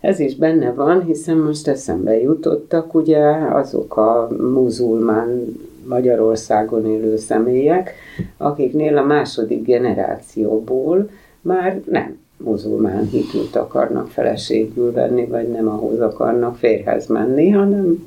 Ez 0.05 0.19
is 0.19 0.37
benne 0.37 0.73
van, 0.73 1.05
hiszen 1.05 1.37
most 1.37 1.69
eszembe 1.69 2.21
jutottak 2.21 2.95
ugye 2.95 3.21
azok 3.51 3.97
a 3.97 4.29
muzulmán 4.39 5.57
Magyarországon 5.89 6.87
élő 6.87 7.17
személyek, 7.17 7.95
akiknél 8.37 8.97
a 8.97 9.05
második 9.05 9.65
generációból 9.65 11.09
már 11.41 11.81
nem 11.91 12.19
muzulmán 12.37 13.09
hitűt 13.09 13.57
akarnak 13.57 14.09
feleségül 14.09 14.93
venni, 14.93 15.27
vagy 15.27 15.49
nem 15.49 15.69
ahhoz 15.69 16.01
akarnak 16.01 16.57
férhez 16.57 17.07
menni, 17.07 17.51
hanem 17.51 18.03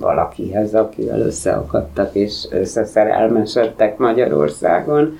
valakihez, 0.00 0.74
akivel 0.74 1.20
összeakadtak 1.20 2.14
és 2.14 2.46
összeszerelmesedtek 2.50 3.98
Magyarországon. 3.98 5.18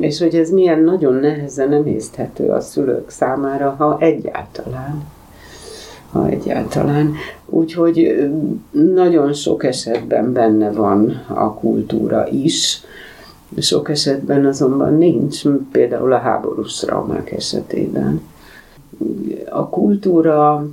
És 0.00 0.18
hogy 0.18 0.34
ez 0.34 0.50
milyen 0.50 0.80
nagyon 0.80 1.14
nehezen 1.14 1.72
emészthető 1.72 2.48
a 2.48 2.60
szülők 2.60 3.10
számára, 3.10 3.70
ha 3.70 3.96
egyáltalán 4.00 5.14
ha 6.12 6.28
egyáltalán. 6.28 7.14
Úgyhogy 7.46 8.28
nagyon 8.72 9.32
sok 9.32 9.64
esetben 9.64 10.32
benne 10.32 10.70
van 10.70 11.24
a 11.28 11.54
kultúra 11.54 12.28
is, 12.28 12.80
sok 13.58 13.90
esetben 13.90 14.46
azonban 14.46 14.94
nincs, 14.94 15.42
például 15.72 16.12
a 16.12 16.18
háborús 16.18 16.76
traumák 16.76 17.32
esetében. 17.32 18.20
A 19.50 19.68
kultúra 19.68 20.68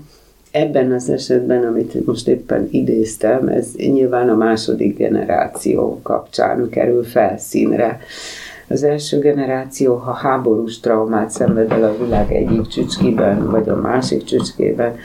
ebben 0.51 0.91
az 0.91 1.09
esetben, 1.09 1.63
amit 1.63 2.05
most 2.05 2.27
éppen 2.27 2.67
idéztem, 2.71 3.47
ez 3.47 3.71
nyilván 3.75 4.29
a 4.29 4.35
második 4.35 4.97
generáció 4.97 5.99
kapcsán 6.03 6.69
kerül 6.69 7.03
felszínre. 7.03 7.99
Az 8.67 8.83
első 8.83 9.19
generáció, 9.19 9.95
ha 9.95 10.11
háborús 10.11 10.79
traumát 10.79 11.29
szenved 11.29 11.71
el 11.71 11.83
a 11.83 12.03
világ 12.03 12.31
egyik 12.31 12.67
csücskében, 12.67 13.49
vagy 13.49 13.69
a 13.69 13.75
másik 13.75 14.23
csücskében, 14.23 14.95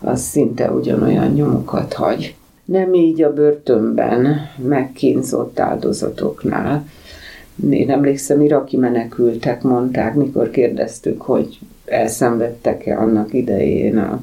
az 0.00 0.20
szinte 0.20 0.70
ugyanolyan 0.70 1.32
nyomokat 1.32 1.92
hagy. 1.92 2.34
Nem 2.64 2.94
így 2.94 3.22
a 3.22 3.32
börtönben 3.32 4.36
megkínzott 4.68 5.58
áldozatoknál. 5.58 6.86
Én 7.70 7.90
emlékszem, 7.90 8.40
iraki 8.40 8.76
menekültek 8.76 9.62
mondták, 9.62 10.14
mikor 10.14 10.50
kérdeztük, 10.50 11.22
hogy 11.22 11.58
elszenvedtek-e 11.84 12.98
annak 12.98 13.32
idején 13.32 13.98
a 13.98 14.22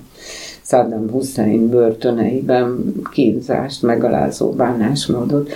Saddam 0.62 1.10
Hussein 1.10 1.70
börtöneiben 1.70 2.94
kínzást, 3.12 3.82
megalázó 3.82 4.52
bánásmódot. 4.52 5.50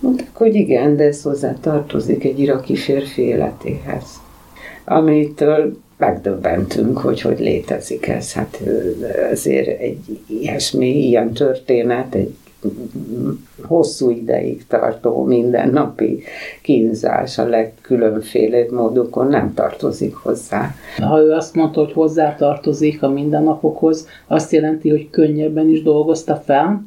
Mondták, 0.00 0.30
hogy 0.32 0.54
igen, 0.54 0.96
de 0.96 1.04
ez 1.04 1.22
hozzá 1.22 1.56
tartozik 1.60 2.24
egy 2.24 2.38
iraki 2.38 2.76
férfi 2.76 3.22
életéhez, 3.22 4.04
amitől 4.84 5.78
megdöbbentünk, 5.96 6.98
hogy 6.98 7.20
hogy 7.20 7.38
létezik 7.38 8.06
ez. 8.06 8.32
Hát 8.32 8.60
ezért 9.30 9.80
egy 9.80 10.20
ilyesmi, 10.26 11.06
ilyen 11.06 11.32
történet, 11.32 12.14
egy 12.14 12.34
hosszú 13.62 14.10
ideig 14.10 14.66
tartó 14.66 15.24
mindennapi 15.24 16.22
kínzás 16.62 17.38
a 17.38 17.44
legkülönféle 17.44 18.66
módokon 18.70 19.26
nem 19.26 19.54
tartozik 19.54 20.14
hozzá. 20.14 20.74
Ha 20.98 21.20
ő 21.20 21.30
azt 21.30 21.54
mondta, 21.54 21.80
hogy 21.80 21.92
hozzá 21.92 22.34
tartozik 22.36 23.02
a 23.02 23.08
mindennapokhoz, 23.08 24.06
azt 24.26 24.52
jelenti, 24.52 24.88
hogy 24.88 25.10
könnyebben 25.10 25.68
is 25.68 25.82
dolgozta 25.82 26.36
fel? 26.36 26.84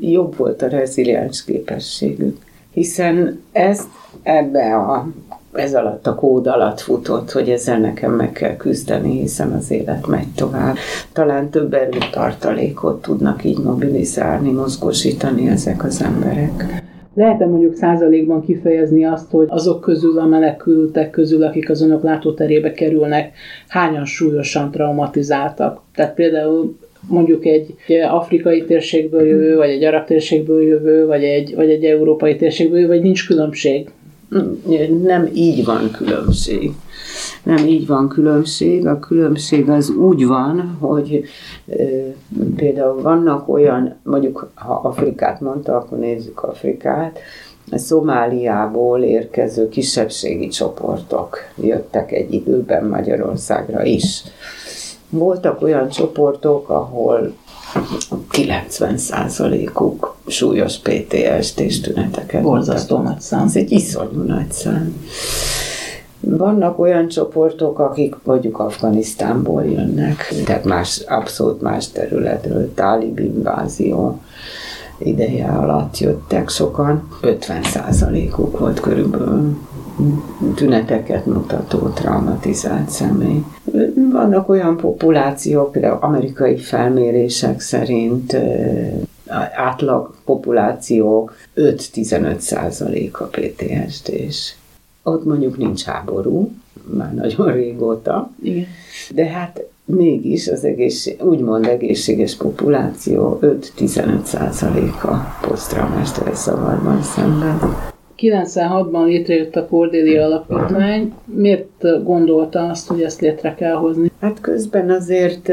Jobb 0.00 0.36
volt 0.36 0.62
a 0.62 0.68
reziliens 0.68 1.44
képességük, 1.44 2.38
hiszen 2.72 3.40
ezt 3.52 3.88
ebbe 4.22 4.76
a 4.76 5.08
ez 5.52 5.74
alatt 5.74 6.06
a 6.06 6.14
kód 6.14 6.46
alatt 6.46 6.80
futott, 6.80 7.30
hogy 7.30 7.48
ezzel 7.48 7.78
nekem 7.78 8.12
meg 8.12 8.32
kell 8.32 8.56
küzdeni, 8.56 9.20
hiszen 9.20 9.52
az 9.52 9.70
élet 9.70 10.06
megy 10.06 10.28
tovább. 10.36 10.76
Talán 11.12 11.50
több 11.50 11.74
erőtartalékot 11.74 13.02
tudnak 13.02 13.44
így 13.44 13.58
mobilizálni, 13.58 14.50
mozgósítani 14.50 15.48
ezek 15.48 15.84
az 15.84 16.02
emberek. 16.02 16.82
Lehet-e 17.14 17.46
mondjuk 17.46 17.74
százalékban 17.74 18.44
kifejezni 18.44 19.04
azt, 19.04 19.30
hogy 19.30 19.46
azok 19.50 19.80
közül 19.80 20.18
a 20.18 20.26
menekültek 20.26 21.10
közül, 21.10 21.42
akik 21.42 21.70
az 21.70 21.82
önök 21.82 22.02
látóterébe 22.02 22.72
kerülnek, 22.72 23.32
hányan 23.68 24.04
súlyosan 24.04 24.70
traumatizáltak? 24.70 25.82
Tehát 25.94 26.14
például 26.14 26.76
mondjuk 27.08 27.44
egy 27.44 27.74
afrikai 28.10 28.64
térségből 28.64 29.26
jövő, 29.26 29.56
vagy 29.56 29.68
egy 29.68 29.84
arab 29.84 30.04
térségből 30.04 30.62
jövő, 30.62 31.06
vagy 31.06 31.22
egy, 31.22 31.54
vagy 31.54 31.70
egy 31.70 31.84
európai 31.84 32.36
térségből 32.36 32.78
jövő, 32.78 32.88
vagy 32.88 33.02
nincs 33.02 33.26
különbség? 33.26 33.90
Nem 35.02 35.28
így 35.34 35.64
van 35.64 35.90
különbség. 35.90 36.72
Nem 37.42 37.66
így 37.66 37.86
van 37.86 38.08
különbség. 38.08 38.86
A 38.86 38.98
különbség 38.98 39.68
az 39.68 39.90
úgy 39.90 40.26
van, 40.26 40.76
hogy 40.80 41.24
e, 41.68 41.74
például 42.56 43.02
vannak 43.02 43.48
olyan, 43.48 43.94
mondjuk 44.02 44.50
ha 44.54 44.74
Afrikát 44.74 45.40
mondta, 45.40 45.76
akkor 45.76 45.98
nézzük 45.98 46.42
Afrikát, 46.42 47.18
Szomáliából 47.72 49.02
érkező 49.02 49.68
kisebbségi 49.68 50.48
csoportok 50.48 51.38
jöttek 51.62 52.12
egy 52.12 52.32
időben 52.32 52.84
Magyarországra 52.84 53.84
is. 53.84 54.22
Voltak 55.08 55.62
olyan 55.62 55.88
csoportok, 55.88 56.68
ahol 56.68 57.32
90%-uk 58.32 60.16
súlyos 60.26 60.78
PTSD-s 60.78 61.80
tüneteket. 61.80 62.42
Borzasztó 62.42 62.98
nagy 62.98 63.20
szám. 63.20 63.46
Ez 63.46 63.56
egy 63.56 63.72
iszonyú 63.72 64.22
nagy 64.22 64.52
szám. 64.52 65.06
Vannak 66.20 66.78
olyan 66.78 67.08
csoportok, 67.08 67.78
akik 67.78 68.14
mondjuk 68.22 68.58
Afganisztánból 68.58 69.64
jönnek, 69.64 70.34
tehát 70.44 70.64
más, 70.64 70.98
abszolút 71.06 71.60
más 71.60 71.90
területről, 71.90 72.74
tálib 72.74 73.18
invázió 73.18 74.20
ideje 74.98 75.46
alatt 75.46 75.98
jöttek 75.98 76.48
sokan. 76.48 77.08
50%-uk 77.22 78.58
volt 78.58 78.80
körülbelül 78.80 79.56
tüneteket 80.54 81.26
mutató 81.26 81.78
traumatizált 81.78 82.90
személy. 82.90 83.44
Vannak 84.12 84.48
olyan 84.48 84.76
populációk, 84.76 85.72
például 85.72 85.98
amerikai 86.00 86.56
felmérések 86.56 87.60
szerint 87.60 88.36
átlag 89.54 90.14
populáció 90.24 91.30
5-15 91.56 92.38
százalék 92.38 93.20
a 93.20 93.30
PTSD-s. 93.30 94.54
Ott 95.02 95.24
mondjuk 95.24 95.56
nincs 95.56 95.82
háború, 95.82 96.50
már 96.82 97.14
nagyon 97.14 97.52
régóta, 97.60 98.30
Igen. 98.42 98.66
de 99.10 99.26
hát 99.26 99.62
mégis 99.84 100.48
az 100.48 100.64
egészség, 100.64 101.22
úgymond 101.22 101.66
egészséges 101.66 102.36
populáció 102.36 103.38
5-15 103.42 104.22
százaléka 104.22 105.36
posztraumás 105.40 106.08
stresszavarban 106.08 107.02
szemben. 107.02 107.58
96-ban 108.20 109.04
létrejött 109.04 109.56
a 109.56 109.66
Cordéli 109.66 110.16
Alapítvány. 110.16 111.14
Miért 111.24 112.04
gondolta 112.04 112.68
azt, 112.68 112.88
hogy 112.88 113.02
ezt 113.02 113.20
létre 113.20 113.54
kell 113.54 113.74
hozni? 113.74 114.10
Hát 114.20 114.40
közben 114.40 114.90
azért 114.90 115.48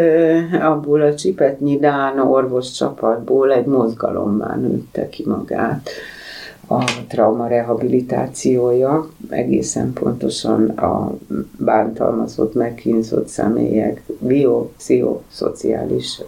abból 0.62 1.02
a 1.02 1.16
Csipetnyi 1.16 1.78
Dán 1.78 2.20
orvos 2.20 2.72
csapatból 2.72 3.54
egy 3.54 3.66
mozgalommá 3.66 4.56
nőtte 4.56 5.10
ki 5.10 5.24
magát 5.28 5.90
a 6.68 6.84
trauma 7.08 7.48
rehabilitációja, 7.48 9.10
egészen 9.30 9.94
pontosan 9.94 10.70
a 10.70 11.14
bántalmazott, 11.58 12.54
megkínzott 12.54 13.28
személyek 13.28 14.02
biopszichoszociális 14.20 16.22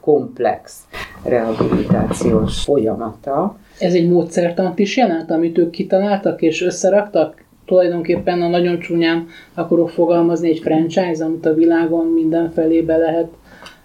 komplex 0.00 0.80
rehabilitációs 1.22 2.62
folyamata, 2.62 3.56
ez 3.78 3.94
egy 3.94 4.08
módszertant 4.08 4.78
is 4.78 4.96
jelent, 4.96 5.30
amit 5.30 5.58
ők 5.58 5.70
kitaláltak 5.70 6.42
és 6.42 6.62
összeraktak? 6.62 7.44
Tulajdonképpen 7.66 8.42
a 8.42 8.48
nagyon 8.48 8.78
csúnyán 8.78 9.26
akarok 9.54 9.90
fogalmazni 9.90 10.48
egy 10.48 10.58
franchise, 10.58 11.24
amit 11.24 11.46
a 11.46 11.54
világon 11.54 12.06
mindenfelé 12.06 12.80
be 12.80 12.96
lehet 12.96 13.28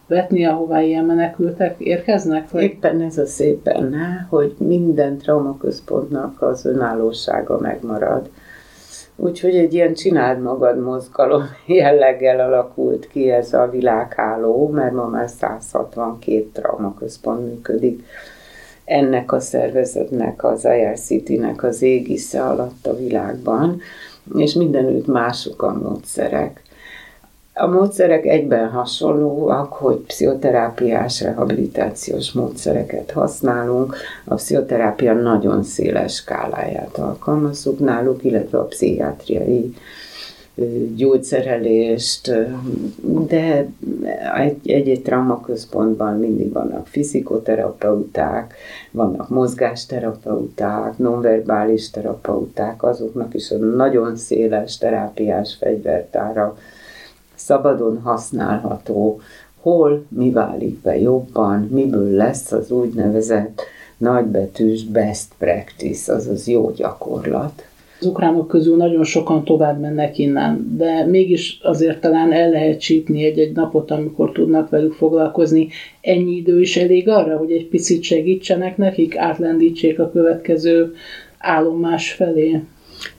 vetni, 0.08 0.46
ahová 0.46 0.82
ilyen 0.82 1.06
menekültek 1.06 1.80
érkeznek? 1.80 2.50
Vagy? 2.50 2.64
Éppen 2.64 3.02
ez 3.02 3.18
a 3.18 3.26
szép 3.26 3.64
benne, 3.64 4.28
hogy 4.30 4.56
minden 4.58 5.18
traumaközpontnak 5.18 6.42
az 6.42 6.66
önállósága 6.66 7.60
megmarad. 7.60 8.30
Úgyhogy 9.16 9.56
egy 9.56 9.74
ilyen 9.74 9.94
csináld 9.94 10.42
magad 10.42 10.80
mozgalom 10.80 11.44
jelleggel 11.68 12.40
alakult 12.40 13.08
ki 13.08 13.30
ez 13.30 13.54
a 13.54 13.70
világháló, 13.70 14.68
mert 14.68 14.94
ma 14.94 15.06
már 15.06 15.30
162 15.30 16.50
traumaközpont 16.54 17.46
működik 17.46 18.04
ennek 18.92 19.32
a 19.32 19.40
szervezetnek, 19.40 20.44
az 20.44 20.66
IRCT-nek 20.66 21.64
az 21.64 21.82
égisze 21.82 22.44
alatt 22.44 22.88
a 22.88 22.96
világban, 22.96 23.82
és 24.38 24.54
mindenütt 24.54 25.08
mások 25.08 25.64
a 25.64 25.74
módszerek. 25.74 26.62
A 27.54 27.68
módszerek 27.68 28.26
egyben 28.26 28.70
hasonlóak, 28.70 29.74
hogy 29.74 29.98
pszichoterápiás, 29.98 31.22
rehabilitációs 31.22 32.32
módszereket 32.32 33.12
használunk. 33.12 33.96
A 34.26 34.36
pszichoterápia 34.36 35.14
nagyon 35.14 35.64
széles 35.64 36.16
skáláját 36.16 36.98
alkalmazzuk 36.98 37.80
náluk, 37.80 38.24
illetve 38.24 38.58
a 38.58 38.66
pszichiátriai 38.66 39.74
gyógyszerelést, 40.96 42.32
de 43.28 43.68
egy-egy 44.64 45.02
traumaközpontban 45.04 46.20
mindig 46.20 46.52
vannak 46.52 46.88
fizikoterapeuták, 46.88 48.56
vannak 48.92 49.30
mozgásterapeuták, 49.30 50.98
nonverbális 50.98 51.90
terapeuták, 51.90 52.84
azoknak 52.84 53.34
is 53.34 53.52
a 53.52 53.58
nagyon 53.58 54.16
széles 54.16 54.78
terápiás 54.78 55.56
fegyvertára 55.60 56.58
szabadon 57.36 58.00
használható, 58.02 59.20
hol 59.62 60.06
mi 60.10 60.32
válik 60.32 60.80
be 60.80 61.00
jobban, 61.00 61.68
miből 61.72 62.10
lesz 62.10 62.52
az 62.52 62.72
úgynevezett 62.72 63.62
nagybetűs 63.98 64.84
best 64.84 65.28
practice, 65.38 66.14
azaz 66.14 66.48
jó 66.48 66.72
gyakorlat. 66.72 67.66
Az 68.02 68.08
ukránok 68.08 68.48
közül 68.48 68.76
nagyon 68.76 69.04
sokan 69.04 69.44
tovább 69.44 69.80
mennek 69.80 70.18
innen, 70.18 70.76
de 70.78 71.06
mégis 71.06 71.60
azért 71.64 72.02
talán 72.02 72.34
el 72.34 72.50
lehet 72.50 72.80
csípni 72.80 73.24
egy-egy 73.24 73.52
napot, 73.52 73.92
amikor 73.92 74.32
tudnak 74.32 74.70
velük 74.70 74.94
foglalkozni. 74.94 75.68
Ennyi 76.02 76.36
idő 76.36 76.62
is 76.62 76.78
elég 76.78 77.10
arra, 77.10 77.38
hogy 77.38 77.52
egy 77.52 77.68
picit 77.68 78.04
segítsenek 78.04 78.78
nekik, 78.78 79.18
átlendítsék 79.18 80.00
a 80.00 80.12
következő 80.12 80.94
állomás 81.38 82.12
felé. 82.12 82.62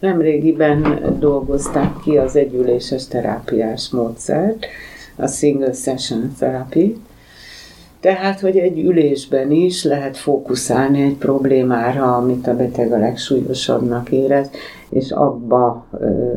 Nemrégiben 0.00 1.00
dolgozták 1.18 1.92
ki 2.04 2.16
az 2.16 2.36
együléses 2.36 3.06
terápiás 3.06 3.90
módszert, 3.90 4.66
a 5.16 5.26
Single 5.26 5.72
Session 5.72 6.32
Therapy, 6.38 6.96
tehát, 8.02 8.40
hogy 8.40 8.56
egy 8.56 8.78
ülésben 8.78 9.50
is 9.50 9.84
lehet 9.84 10.16
fókuszálni 10.16 11.02
egy 11.02 11.16
problémára, 11.16 12.16
amit 12.16 12.46
a 12.46 12.56
beteg 12.56 12.92
a 12.92 12.98
legsúlyosabbnak 12.98 14.10
érez, 14.10 14.50
és 14.90 15.10
abba 15.10 15.86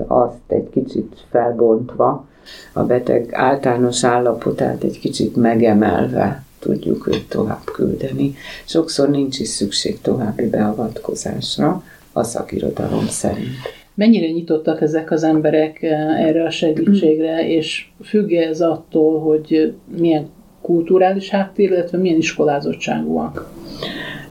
azt 0.07 0.35
egy 0.47 0.69
kicsit 0.69 1.15
felbontva, 1.29 2.27
a 2.73 2.83
beteg 2.83 3.29
általános 3.31 4.03
állapotát 4.03 4.83
egy 4.83 4.99
kicsit 4.99 5.35
megemelve 5.35 6.43
tudjuk 6.59 7.07
őt 7.07 7.29
tovább 7.29 7.63
küldeni. 7.73 8.33
Sokszor 8.65 9.09
nincs 9.09 9.39
is 9.39 9.47
szükség 9.47 10.01
további 10.01 10.49
beavatkozásra 10.49 11.83
a 12.13 12.23
szakirodalom 12.23 13.07
szerint. 13.07 13.55
Mennyire 13.93 14.27
nyitottak 14.27 14.81
ezek 14.81 15.11
az 15.11 15.23
emberek 15.23 15.83
erre 16.17 16.43
a 16.43 16.49
segítségre, 16.49 17.47
és 17.47 17.87
függ 18.03 18.31
ez 18.31 18.61
attól, 18.61 19.19
hogy 19.19 19.73
milyen 19.97 20.29
kulturális 20.65 21.29
háttér, 21.29 21.71
illetve 21.71 21.97
milyen 21.97 22.17
iskolázottságúak? 22.17 23.49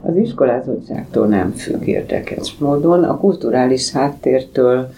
Az 0.01 0.15
iskolázottságtól 0.15 1.27
nem 1.27 1.51
függ 1.51 1.87
érdekes 1.87 2.55
módon, 2.59 3.03
a 3.03 3.17
kulturális 3.17 3.91
háttértől 3.91 4.89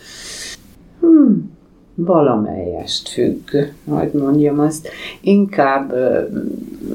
hmm, 0.99 1.51
valamelyest 1.95 3.09
függ, 3.09 3.49
hogy 3.89 4.11
mondjam 4.13 4.59
azt, 4.59 4.89
inkább 5.21 5.93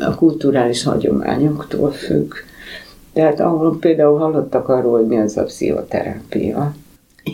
a 0.01 0.15
kulturális 0.15 0.83
hagyományoktól 0.83 1.91
függ. 1.91 2.33
Tehát 3.13 3.41
ahol 3.41 3.79
például 3.79 4.19
hallottak 4.19 4.69
arról, 4.69 4.99
hogy 4.99 5.07
mi 5.07 5.19
az 5.19 5.37
a 5.37 5.43
pszichoterápia. 5.43 6.75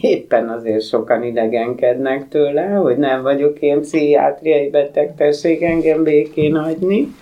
Éppen 0.01 0.48
azért 0.48 0.87
sokan 0.87 1.22
idegenkednek 1.22 2.29
tőle, 2.29 2.66
hogy 2.66 2.96
nem 2.96 3.22
vagyok 3.22 3.59
én 3.61 3.81
pszichiátriai 3.81 4.70
beteg, 4.70 5.14
engem 5.61 6.03
békén 6.03 6.57
hagyni. 6.57 7.14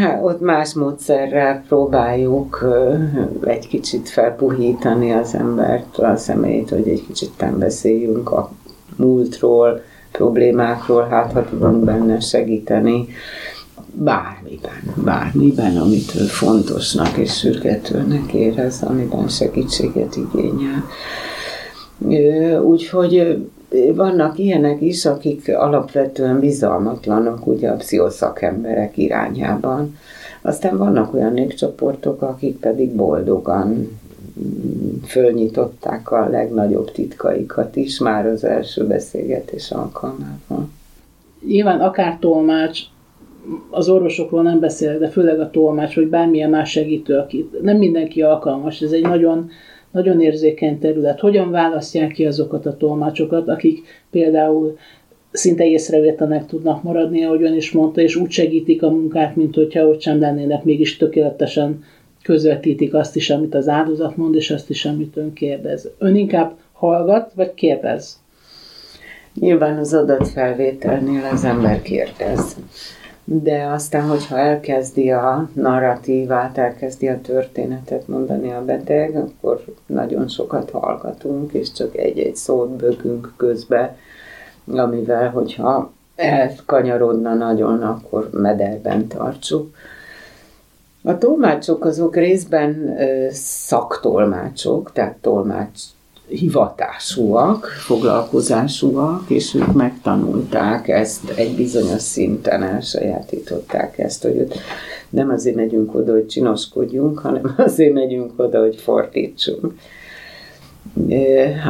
Hát, 0.00 0.22
ott 0.22 0.40
más 0.40 0.74
módszerrel 0.74 1.64
próbáljuk 1.68 2.68
egy 3.44 3.68
kicsit 3.68 4.08
felpuhítani 4.08 5.12
az 5.12 5.34
embert, 5.34 5.98
a 5.98 6.16
személyét, 6.16 6.68
hogy 6.68 6.88
egy 6.88 7.06
kicsit 7.06 7.30
nem 7.38 7.58
beszéljünk 7.58 8.30
a 8.30 8.50
múltról, 8.96 9.82
problémákról, 10.12 11.06
hát 11.06 11.32
ha 11.32 11.44
tudunk 11.44 11.84
benne 11.84 12.20
segíteni 12.20 13.08
bármiben, 13.92 14.94
bármiben, 15.04 15.76
amit 15.76 16.14
ő 16.14 16.24
fontosnak 16.24 17.16
és 17.16 17.38
sürgetőnek 17.38 18.32
érez, 18.32 18.82
amiben 18.82 19.28
segítséget 19.28 20.16
igényel. 20.16 20.84
Úgyhogy 22.62 23.46
vannak 23.94 24.38
ilyenek 24.38 24.80
is, 24.80 25.06
akik 25.06 25.48
alapvetően 25.48 26.40
bizalmatlanok 26.40 27.46
ugye 27.46 27.70
a 27.70 27.76
pszichoszakemberek 27.76 28.96
irányában. 28.96 29.96
Aztán 30.42 30.76
vannak 30.76 31.14
olyan 31.14 31.32
népcsoportok, 31.32 32.22
akik 32.22 32.56
pedig 32.56 32.94
boldogan 32.94 33.98
fölnyitották 35.06 36.10
a 36.10 36.28
legnagyobb 36.28 36.90
titkaikat 36.92 37.76
is 37.76 37.98
már 37.98 38.26
az 38.26 38.44
első 38.44 38.86
beszélgetés 38.86 39.70
alkalmával. 39.70 40.68
Nyilván 41.46 41.80
akár 41.80 42.16
tolmács, 42.20 42.80
az 43.70 43.88
orvosokról 43.88 44.42
nem 44.42 44.60
beszél, 44.60 44.98
de 44.98 45.08
főleg 45.08 45.40
a 45.40 45.50
tolmács, 45.50 45.94
vagy 45.94 46.08
bármilyen 46.08 46.50
más 46.50 46.70
segítő, 46.70 47.16
aki 47.16 47.50
nem 47.62 47.76
mindenki 47.76 48.22
alkalmas. 48.22 48.80
Ez 48.80 48.90
egy 48.90 49.02
nagyon, 49.02 49.50
nagyon 49.90 50.20
érzékeny 50.20 50.78
terület. 50.78 51.20
Hogyan 51.20 51.50
választják 51.50 52.12
ki 52.12 52.26
azokat 52.26 52.66
a 52.66 52.76
tolmácsokat, 52.76 53.48
akik 53.48 53.86
például 54.10 54.76
szinte 55.32 55.66
észrevétlenek 55.66 56.46
tudnak 56.46 56.82
maradni, 56.82 57.24
ahogy 57.24 57.42
ön 57.42 57.54
is 57.54 57.72
mondta, 57.72 58.00
és 58.00 58.16
úgy 58.16 58.30
segítik 58.30 58.82
a 58.82 58.90
munkát, 58.90 59.36
mint 59.36 59.54
hogyha 59.54 59.86
ott 59.86 60.00
sem 60.00 60.20
lennének, 60.20 60.64
mégis 60.64 60.96
tökéletesen 60.96 61.84
közvetítik 62.22 62.94
azt 62.94 63.16
is, 63.16 63.30
amit 63.30 63.54
az 63.54 63.68
áldozat 63.68 64.16
mond, 64.16 64.34
és 64.34 64.50
azt 64.50 64.70
is, 64.70 64.84
amit 64.84 65.16
ön 65.16 65.32
kérdez. 65.32 65.88
Ön 65.98 66.16
inkább 66.16 66.56
hallgat, 66.72 67.32
vagy 67.34 67.54
kérdez? 67.54 68.18
Nyilván 69.34 69.78
az 69.78 69.94
adatfelvételnél 69.94 71.28
az 71.32 71.44
ember 71.44 71.82
kérdez 71.82 72.56
de 73.32 73.64
aztán, 73.64 74.08
hogyha 74.08 74.38
elkezdi 74.38 75.10
a 75.10 75.48
narratívát, 75.52 76.58
elkezdi 76.58 77.08
a 77.08 77.20
történetet 77.20 78.08
mondani 78.08 78.52
a 78.52 78.64
beteg, 78.64 79.16
akkor 79.16 79.64
nagyon 79.86 80.28
sokat 80.28 80.70
hallgatunk, 80.70 81.52
és 81.52 81.72
csak 81.72 81.96
egy-egy 81.96 82.36
szót 82.36 82.68
bökünk 82.68 83.32
közbe, 83.36 83.96
amivel, 84.66 85.30
hogyha 85.30 85.92
elkanyarodna 86.16 87.34
nagyon, 87.34 87.82
akkor 87.82 88.28
mederben 88.32 89.06
tartsuk. 89.06 89.74
A 91.02 91.18
tolmácsok 91.18 91.84
azok 91.84 92.16
részben 92.16 92.96
szaktolmácsok, 93.32 94.92
tehát 94.92 95.16
tolmács 95.16 95.80
hivatásúak, 96.30 97.66
foglalkozásúak, 97.66 99.30
és 99.30 99.54
ők 99.54 99.72
megtanulták 99.72 100.88
ezt 100.88 101.30
egy 101.30 101.56
bizonyos 101.56 102.02
szinten, 102.02 102.62
elsajátították 102.62 103.98
ezt, 103.98 104.22
hogy 104.22 104.46
nem 105.10 105.30
azért 105.30 105.56
megyünk 105.56 105.94
oda, 105.94 106.12
hogy 106.12 106.26
csinoskodjunk, 106.26 107.18
hanem 107.18 107.54
azért 107.66 107.92
megyünk 107.94 108.32
oda, 108.36 108.60
hogy 108.60 108.76
fordítsunk. 108.76 109.74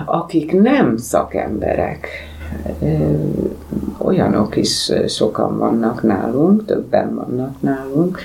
Akik 0.07 0.53
nem 0.53 0.97
szakemberek, 0.97 2.09
olyanok 3.99 4.57
is 4.57 4.93
sokan 5.07 5.59
vannak 5.59 6.03
nálunk, 6.03 6.65
többen 6.65 7.15
vannak 7.15 7.63
nálunk, 7.63 8.19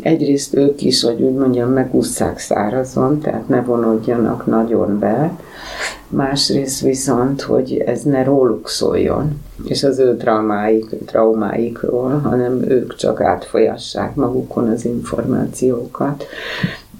egyrészt 0.00 0.54
ők 0.56 0.82
is, 0.82 1.02
hogy 1.02 1.20
úgy 1.20 1.34
mondjam, 1.34 1.70
megúszszák 1.70 2.38
szárazon, 2.38 3.20
tehát 3.20 3.48
ne 3.48 3.60
vonódjanak 3.62 4.46
nagyon 4.46 4.98
be, 4.98 5.38
másrészt 6.08 6.80
viszont, 6.80 7.42
hogy 7.42 7.76
ez 7.86 8.02
ne 8.02 8.24
róluk 8.24 8.68
szóljon, 8.68 9.40
és 9.64 9.84
az 9.84 9.98
ő 9.98 10.16
traumáik, 10.16 11.04
traumáikról, 11.06 12.18
hanem 12.18 12.62
ők 12.68 12.94
csak 12.94 13.20
átfolyassák 13.20 14.14
magukon 14.14 14.68
az 14.68 14.84
információkat. 14.84 16.24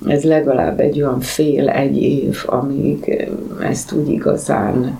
Ez 0.06 0.22
legalább 0.22 0.80
egy 0.80 1.02
olyan 1.02 1.20
fél, 1.20 1.68
egy 1.68 1.96
év, 1.96 2.42
amíg 2.46 3.28
ezt 3.60 3.92
úgy 3.92 4.08
igazán 4.08 4.98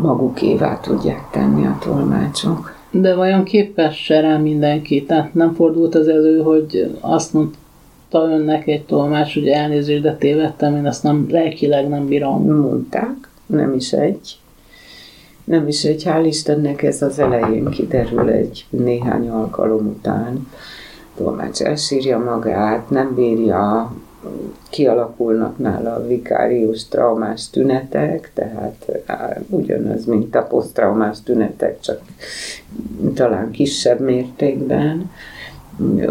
magukévá 0.00 0.80
tudják 0.80 1.22
tenni 1.30 1.66
a 1.66 1.78
tolmácsok. 1.80 2.77
De 2.90 3.14
vajon 3.14 3.44
képes 3.44 4.08
rá 4.08 4.36
mindenki? 4.36 5.04
Tehát 5.04 5.34
nem 5.34 5.54
fordult 5.54 5.94
az 5.94 6.08
elő, 6.08 6.42
hogy 6.42 6.96
azt 7.00 7.32
mondta 7.32 7.58
önnek 8.12 8.66
egy 8.66 8.84
tolmács, 8.84 9.34
hogy 9.34 9.48
elnézést, 9.48 10.02
de 10.02 10.16
tévedtem, 10.16 10.76
én 10.76 10.86
azt 10.86 11.02
nem, 11.02 11.26
lelkileg 11.30 11.88
nem 11.88 12.06
bírom. 12.06 12.60
Mondták, 12.60 13.28
nem 13.46 13.74
is 13.74 13.92
egy. 13.92 14.38
Nem 15.44 15.68
is 15.68 15.84
egy, 15.84 16.02
hál' 16.06 16.24
Istennek 16.26 16.82
ez 16.82 17.02
az 17.02 17.18
elején 17.18 17.64
kiderül 17.64 18.28
egy 18.28 18.66
néhány 18.70 19.28
alkalom 19.28 19.86
után. 19.86 20.46
Tolmács 21.16 21.60
elsírja 21.60 22.18
magát, 22.18 22.90
nem 22.90 23.14
bírja 23.14 23.92
kialakulnak 24.70 25.58
nála 25.58 25.94
a 25.94 26.06
vikárius 26.06 26.88
traumás 26.88 27.50
tünetek, 27.50 28.30
tehát 28.34 28.86
ugyanaz, 29.48 30.04
mint 30.04 30.34
a 30.34 30.42
posztraumás 30.42 31.22
tünetek, 31.22 31.80
csak 31.80 32.00
talán 33.14 33.50
kisebb 33.50 34.00
mértékben. 34.00 35.10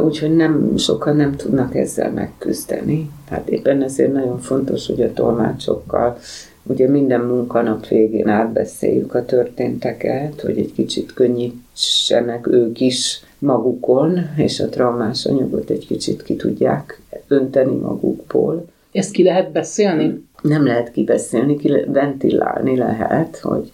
Úgyhogy 0.04 0.36
nem, 0.36 0.78
sokan 0.78 1.16
nem 1.16 1.36
tudnak 1.36 1.76
ezzel 1.76 2.12
megküzdeni. 2.12 3.12
Tehát 3.30 3.50
éppen 3.50 3.84
ezért 3.84 4.14
nagyon 4.14 4.40
fontos, 4.40 4.88
hogy 4.88 5.02
a 5.02 5.14
tolmácsokkal 5.14 6.18
ugye 6.64 6.90
minden 6.90 7.22
munkanap 7.22 7.88
végén 7.88 8.28
átbeszéljük 8.28 9.14
a 9.14 9.26
történteket, 9.26 10.42
hogy 10.42 10.58
egy 10.58 10.74
kicsit 10.74 11.14
könnyítsenek 11.14 12.48
ők 12.48 12.80
is 12.80 13.22
magukon, 13.40 14.30
és 14.36 14.60
a 14.60 14.70
traumás 14.70 15.26
anyagot 15.26 15.70
egy 15.70 15.88
kicsit 15.88 16.24
ki 16.24 16.36
tudják 16.36 17.02
önteni 17.28 17.76
magukból. 17.76 18.66
Ezt 18.92 19.12
ki 19.12 19.24
lehet 19.24 19.52
beszélni? 19.52 20.26
Nem 20.42 20.66
lehet 20.66 20.92
kibeszélni, 20.92 21.56
ki 21.56 21.70
le- 21.70 21.86
ventilálni 21.86 22.78
lehet, 22.78 23.38
hogy 23.38 23.70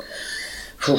fú, 0.76 0.93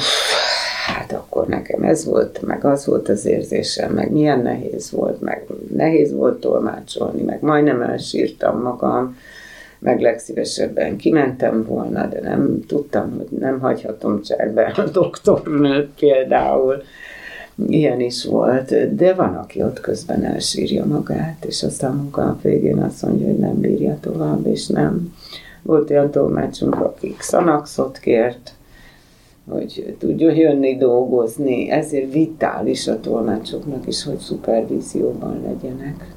hát 0.87 1.13
akkor 1.13 1.47
nekem 1.47 1.83
ez 1.83 2.05
volt, 2.05 2.43
meg 2.43 2.65
az 2.65 2.87
volt 2.87 3.09
az 3.09 3.27
érzésem, 3.27 3.93
meg 3.93 4.11
milyen 4.11 4.41
nehéz 4.41 4.91
volt, 4.91 5.21
meg 5.21 5.47
nehéz 5.73 6.13
volt 6.13 6.41
tolmácsolni, 6.41 7.23
meg 7.23 7.43
majdnem 7.43 7.83
elsírtam 7.83 8.63
magam, 8.63 9.17
meg 9.79 10.01
legszívesebben 10.01 10.97
kimentem 10.97 11.65
volna, 11.65 12.07
de 12.07 12.21
nem 12.21 12.61
tudtam, 12.67 13.17
hogy 13.17 13.39
nem 13.39 13.61
hagyhatom 13.61 14.23
cserbe 14.23 14.73
a 14.77 14.89
doktornőt 14.89 15.91
például. 15.99 16.83
Ilyen 17.67 18.01
is 18.01 18.25
volt, 18.25 18.95
de 18.95 19.15
van, 19.15 19.35
aki 19.35 19.63
ott 19.63 19.81
közben 19.81 20.25
elsírja 20.25 20.85
magát, 20.85 21.45
és 21.45 21.63
aztán 21.63 21.91
a 21.91 21.95
munkanap 21.95 22.43
végén 22.43 22.79
azt 22.79 23.03
mondja, 23.03 23.27
hogy 23.27 23.39
nem 23.39 23.61
bírja 23.61 23.99
tovább, 24.01 24.47
és 24.47 24.67
nem. 24.67 25.15
Volt 25.63 25.91
olyan 25.91 26.11
tolmácsunk, 26.11 26.75
akik 26.75 27.21
szanaxot 27.21 27.99
kért, 27.99 28.55
hogy 29.49 29.97
tudjon 29.99 30.35
jönni 30.35 30.77
dolgozni, 30.77 31.71
ezért 31.71 32.13
vitális 32.13 32.89
a 32.89 33.01
tolmácsoknak 33.01 33.87
is, 33.87 34.05
hogy 34.05 34.19
szupervízióban 34.19 35.43
legyenek 35.43 36.15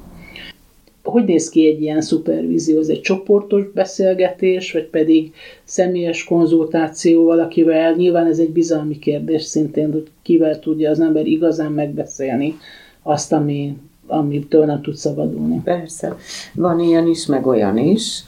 hogy 1.10 1.24
néz 1.24 1.48
ki 1.48 1.66
egy 1.66 1.82
ilyen 1.82 2.00
szupervízió? 2.00 2.78
Ez 2.78 2.88
egy 2.88 3.00
csoportos 3.00 3.70
beszélgetés, 3.74 4.72
vagy 4.72 4.86
pedig 4.86 5.32
személyes 5.64 6.24
konzultáció 6.24 7.24
valakivel? 7.24 7.94
Nyilván 7.94 8.26
ez 8.26 8.38
egy 8.38 8.50
bizalmi 8.50 8.98
kérdés 8.98 9.42
szintén, 9.42 9.92
hogy 9.92 10.06
kivel 10.22 10.58
tudja 10.58 10.90
az 10.90 11.00
ember 11.00 11.26
igazán 11.26 11.72
megbeszélni 11.72 12.54
azt, 13.02 13.32
ami, 13.32 13.76
amitől 14.06 14.64
nem 14.64 14.82
tud 14.82 14.94
szabadulni. 14.94 15.60
Persze. 15.64 16.16
Van 16.54 16.80
ilyen 16.80 17.06
is, 17.06 17.26
meg 17.26 17.46
olyan 17.46 17.78
is 17.78 18.22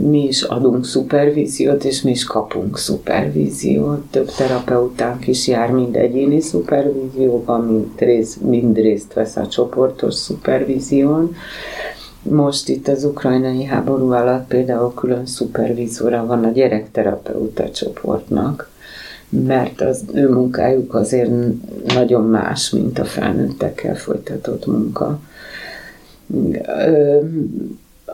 mi 0.00 0.26
is 0.26 0.42
adunk 0.42 0.84
szupervíziót, 0.84 1.84
és 1.84 2.02
mi 2.02 2.10
is 2.10 2.24
kapunk 2.24 2.78
szupervíziót. 2.78 4.00
Több 4.10 4.30
terapeutánk 4.30 5.26
is 5.26 5.46
jár 5.46 5.70
mind 5.70 5.96
egyéni 5.96 6.40
szupervízióban, 6.40 7.64
mind, 7.64 7.86
rész, 7.98 8.36
mind 8.36 8.76
részt 8.76 9.12
vesz 9.12 9.36
a 9.36 9.46
csoportos 9.46 10.14
szupervízión. 10.14 11.34
Most 12.22 12.68
itt 12.68 12.88
az 12.88 13.04
ukrajnai 13.04 13.64
háború 13.64 14.10
alatt 14.10 14.48
például 14.48 14.94
külön 14.94 15.26
szupervízóra 15.26 16.26
van 16.26 16.44
a 16.44 16.50
gyerekterapeuta 16.50 17.70
csoportnak, 17.70 18.70
mert 19.28 19.80
az 19.80 20.04
ő 20.14 20.28
munkájuk 20.28 20.94
azért 20.94 21.30
nagyon 21.94 22.24
más, 22.24 22.70
mint 22.70 22.98
a 22.98 23.04
felnőttekkel 23.04 23.96
folytatott 23.96 24.66
munka 24.66 25.20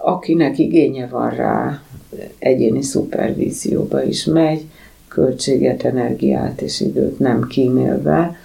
akinek 0.03 0.59
igénye 0.59 1.07
van 1.07 1.31
rá, 1.31 1.83
egyéni 2.39 2.83
szupervízióba 2.83 4.03
is 4.03 4.25
megy, 4.25 4.65
költséget, 5.09 5.85
energiát 5.85 6.61
és 6.61 6.81
időt 6.81 7.19
nem 7.19 7.47
kímélve, 7.47 8.37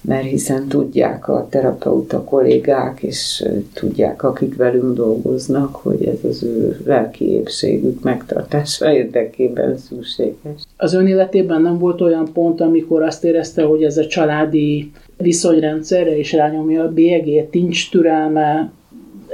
mert 0.00 0.26
hiszen 0.26 0.68
tudják 0.68 1.28
a 1.28 1.46
terapeuta 1.50 2.24
kollégák, 2.24 3.02
és 3.02 3.44
tudják, 3.72 4.22
akik 4.22 4.56
velünk 4.56 4.94
dolgoznak, 4.94 5.74
hogy 5.74 6.04
ez 6.04 6.30
az 6.30 6.42
ő 6.42 6.80
lelki 6.84 7.30
épségük 7.30 8.02
megtartása 8.02 8.92
érdekében 9.02 9.76
szükséges. 9.76 10.62
Az 10.76 10.94
ön 10.94 11.06
életében 11.06 11.62
nem 11.62 11.78
volt 11.78 12.00
olyan 12.00 12.32
pont, 12.32 12.60
amikor 12.60 13.02
azt 13.02 13.24
érezte, 13.24 13.62
hogy 13.62 13.82
ez 13.82 13.96
a 13.96 14.06
családi 14.06 14.90
viszonyrendszerre 15.16 16.18
is 16.18 16.32
rányomja 16.32 16.82
a 16.82 16.92
bélyegét, 16.92 17.52
nincs 17.52 17.90
türelme, 17.90 18.70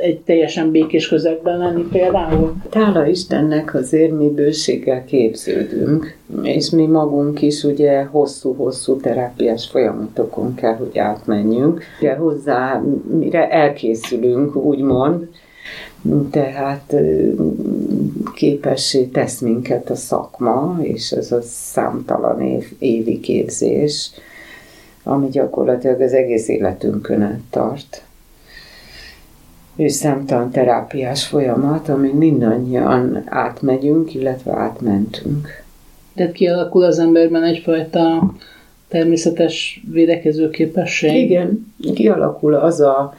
egy 0.04 0.20
teljesen 0.20 0.70
békés 0.70 1.08
közegben 1.08 1.58
lenni 1.58 1.82
például? 1.82 2.54
Hála 2.70 3.06
Istennek 3.06 3.74
azért 3.74 4.12
mi 4.12 4.28
bőséggel 4.28 5.04
képződünk, 5.04 6.16
és 6.42 6.70
mi 6.70 6.86
magunk 6.86 7.42
is 7.42 7.62
ugye 7.62 8.02
hosszú-hosszú 8.02 8.96
terápiás 8.96 9.68
folyamatokon 9.70 10.54
kell, 10.54 10.74
hogy 10.74 10.98
átmenjünk. 10.98 11.82
Ugye 12.00 12.14
hozzá, 12.14 12.82
mire 13.18 13.50
elkészülünk, 13.50 14.56
úgymond, 14.56 15.28
tehát 16.30 16.94
képessé 18.34 19.04
tesz 19.04 19.40
minket 19.40 19.90
a 19.90 19.94
szakma, 19.94 20.78
és 20.82 21.10
ez 21.10 21.32
a 21.32 21.40
számtalan 21.42 22.40
év, 22.40 22.72
évi 22.78 23.20
képzés, 23.20 24.10
ami 25.02 25.28
gyakorlatilag 25.28 26.00
az 26.00 26.12
egész 26.12 26.48
életünkön 26.48 27.22
át 27.22 27.40
tart 27.50 28.02
és 29.76 29.92
számtalan 29.92 30.50
terápiás 30.50 31.26
folyamat, 31.26 31.88
amin 31.88 32.14
mindannyian 32.14 33.22
átmegyünk, 33.24 34.14
illetve 34.14 34.52
átmentünk. 34.52 35.48
Tehát 36.14 36.32
kialakul 36.32 36.84
az 36.84 36.98
emberben 36.98 37.42
egyfajta 37.42 38.32
természetes 38.88 39.82
védekező 39.92 40.50
képesség? 40.50 41.30
Igen, 41.30 41.74
kialakul 41.94 42.54
az 42.54 42.80
a 42.80 43.14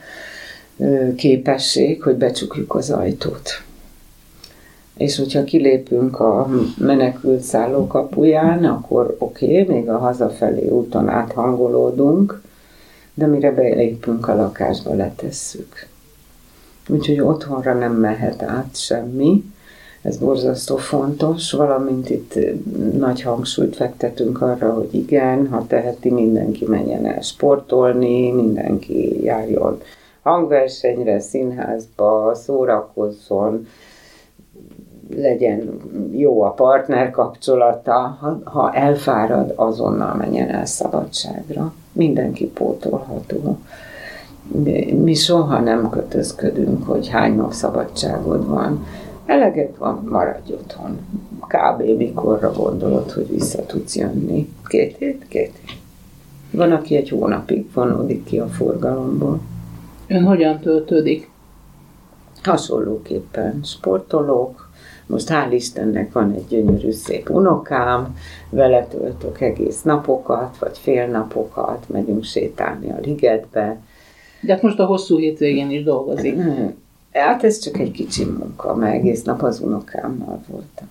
képesség, 1.16 2.02
hogy 2.02 2.16
becsukjuk 2.16 2.76
az 2.76 2.92
ajtót. 2.92 3.50
És 4.98 5.18
hogyha 5.18 5.44
kilépünk 5.44 6.20
a 6.20 6.50
menekült 6.78 7.42
szálló 7.42 7.88
kapuján, 7.88 8.66
akkor 8.66 9.16
oké, 9.20 9.62
okay, 9.62 9.76
még 9.76 9.90
a 9.90 9.98
hazafelé 9.98 10.68
úton 10.68 11.10
áthangolódunk, 11.10 12.42
de 13.14 13.26
mire 13.26 13.52
belépünk 13.52 14.28
a 14.28 14.36
lakásba, 14.36 14.94
letesszük 14.94 15.88
úgyhogy 16.90 17.20
otthonra 17.20 17.74
nem 17.74 17.94
mehet 17.94 18.42
át 18.42 18.76
semmi. 18.76 19.44
Ez 20.02 20.18
borzasztó 20.18 20.76
fontos, 20.76 21.52
valamint 21.52 22.10
itt 22.10 22.40
nagy 22.98 23.22
hangsúlyt 23.22 23.76
fektetünk 23.76 24.42
arra, 24.42 24.74
hogy 24.74 24.90
igen, 24.92 25.48
ha 25.48 25.68
teheti, 25.68 26.10
mindenki 26.10 26.66
menjen 26.66 27.06
el 27.06 27.22
sportolni, 27.22 28.32
mindenki 28.32 29.24
járjon 29.24 29.82
hangversenyre, 30.22 31.20
színházba, 31.20 32.36
szórakozzon, 32.36 33.68
legyen 35.16 35.80
jó 36.12 36.42
a 36.42 36.50
partner 36.50 37.12
kapcsolata, 37.12 38.18
ha, 38.20 38.40
ha 38.44 38.74
elfárad, 38.74 39.54
azonnal 39.56 40.16
menjen 40.16 40.50
el 40.50 40.66
szabadságra. 40.66 41.74
Mindenki 41.92 42.46
pótolható 42.48 43.58
mi 45.04 45.14
soha 45.14 45.60
nem 45.60 45.90
kötözködünk, 45.90 46.86
hogy 46.88 47.08
hány 47.08 47.36
nap 47.36 47.54
szabadságod 47.54 48.48
van. 48.48 48.86
Eleged 49.26 49.78
van, 49.78 50.08
maradj 50.10 50.54
otthon. 50.54 51.00
Kb. 51.48 51.98
mikorra 51.98 52.52
gondolod, 52.52 53.12
hogy 53.12 53.30
vissza 53.30 53.66
tudsz 53.66 53.96
jönni? 53.96 54.54
Két 54.68 54.98
hét? 54.98 55.26
Két 55.28 55.60
hét. 55.66 55.78
Van, 56.52 56.72
aki 56.72 56.96
egy 56.96 57.10
hónapig 57.10 57.66
vonódik 57.74 58.24
ki 58.24 58.40
a 58.40 58.48
forgalomból. 58.48 59.40
Ön 60.08 60.24
hogyan 60.24 60.60
töltődik? 60.60 61.30
Hasonlóképpen 62.44 63.60
sportolók. 63.64 64.70
Most 65.08 65.30
hál' 65.30 65.52
Istennek 65.52 66.12
van 66.12 66.32
egy 66.32 66.46
gyönyörű 66.48 66.92
szép 66.92 67.30
unokám, 67.30 68.18
vele 68.50 68.86
töltök 68.86 69.42
egész 69.42 69.82
napokat, 69.82 70.58
vagy 70.58 70.78
fél 70.78 71.08
napokat, 71.08 71.86
megyünk 71.90 72.24
sétálni 72.24 72.92
a 72.92 73.00
ligetbe, 73.02 73.78
de 74.46 74.54
hát 74.54 74.62
most 74.62 74.80
a 74.80 74.86
hosszú 74.86 75.18
hétvégén 75.18 75.72
is 75.72 75.84
dolgozik. 75.84 76.36
Hát 77.12 77.44
ez 77.44 77.60
csak 77.60 77.80
egy 77.80 77.92
kicsi 77.92 78.26
munka, 78.26 78.76
mert 78.76 78.94
egész 78.94 79.24
nap 79.24 79.42
az 79.42 79.60
unokámmal 79.60 80.42
voltam. 80.48 80.88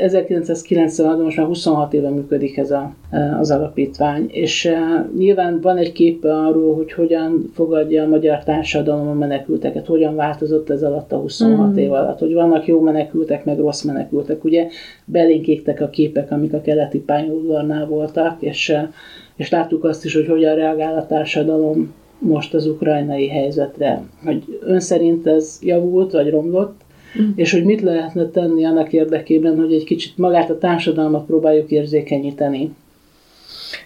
1996 0.00 1.22
most 1.22 1.36
már 1.36 1.46
26 1.46 1.94
éve 1.94 2.10
működik 2.10 2.56
ez 2.56 2.70
a, 2.70 2.94
az 3.40 3.50
alapítvány, 3.50 4.26
és 4.30 4.64
uh, 4.64 5.16
nyilván 5.18 5.60
van 5.60 5.76
egy 5.76 5.92
kép 5.92 6.24
arról, 6.24 6.74
hogy 6.74 6.92
hogyan 6.92 7.50
fogadja 7.54 8.02
a 8.02 8.08
magyar 8.08 8.44
társadalom 8.44 9.08
a 9.08 9.12
menekülteket, 9.12 9.86
hogyan 9.86 10.14
változott 10.14 10.70
ez 10.70 10.82
alatt 10.82 11.12
a 11.12 11.16
26 11.16 11.72
mm. 11.72 11.76
év 11.76 11.92
alatt, 11.92 12.18
hogy 12.18 12.32
vannak 12.32 12.66
jó 12.66 12.80
menekültek, 12.80 13.44
meg 13.44 13.58
rossz 13.58 13.82
menekültek. 13.82 14.44
Ugye 14.44 14.68
belénkégtek 15.04 15.80
a 15.80 15.88
képek, 15.88 16.30
amik 16.30 16.52
a 16.52 16.60
keleti 16.60 16.98
pályaudvarnál 16.98 17.86
voltak, 17.86 18.42
és, 18.42 18.68
uh, 18.68 18.88
és 19.36 19.50
láttuk 19.50 19.84
azt 19.84 20.04
is, 20.04 20.14
hogy 20.14 20.26
hogyan 20.26 20.54
reagál 20.54 20.96
a 20.96 21.06
társadalom 21.06 21.92
most 22.20 22.54
az 22.54 22.66
ukrajnai 22.66 23.28
helyzetre, 23.28 24.02
hogy 24.24 24.58
ön 24.60 24.80
szerint 24.80 25.26
ez 25.26 25.58
javult 25.62 26.12
vagy 26.12 26.30
romlott, 26.30 26.80
mm. 27.20 27.30
és 27.34 27.52
hogy 27.52 27.64
mit 27.64 27.80
lehetne 27.80 28.26
tenni 28.26 28.64
annak 28.64 28.92
érdekében, 28.92 29.56
hogy 29.56 29.72
egy 29.72 29.84
kicsit 29.84 30.18
magát 30.18 30.50
a 30.50 30.58
társadalmat 30.58 31.26
próbáljuk 31.26 31.70
érzékenyíteni. 31.70 32.72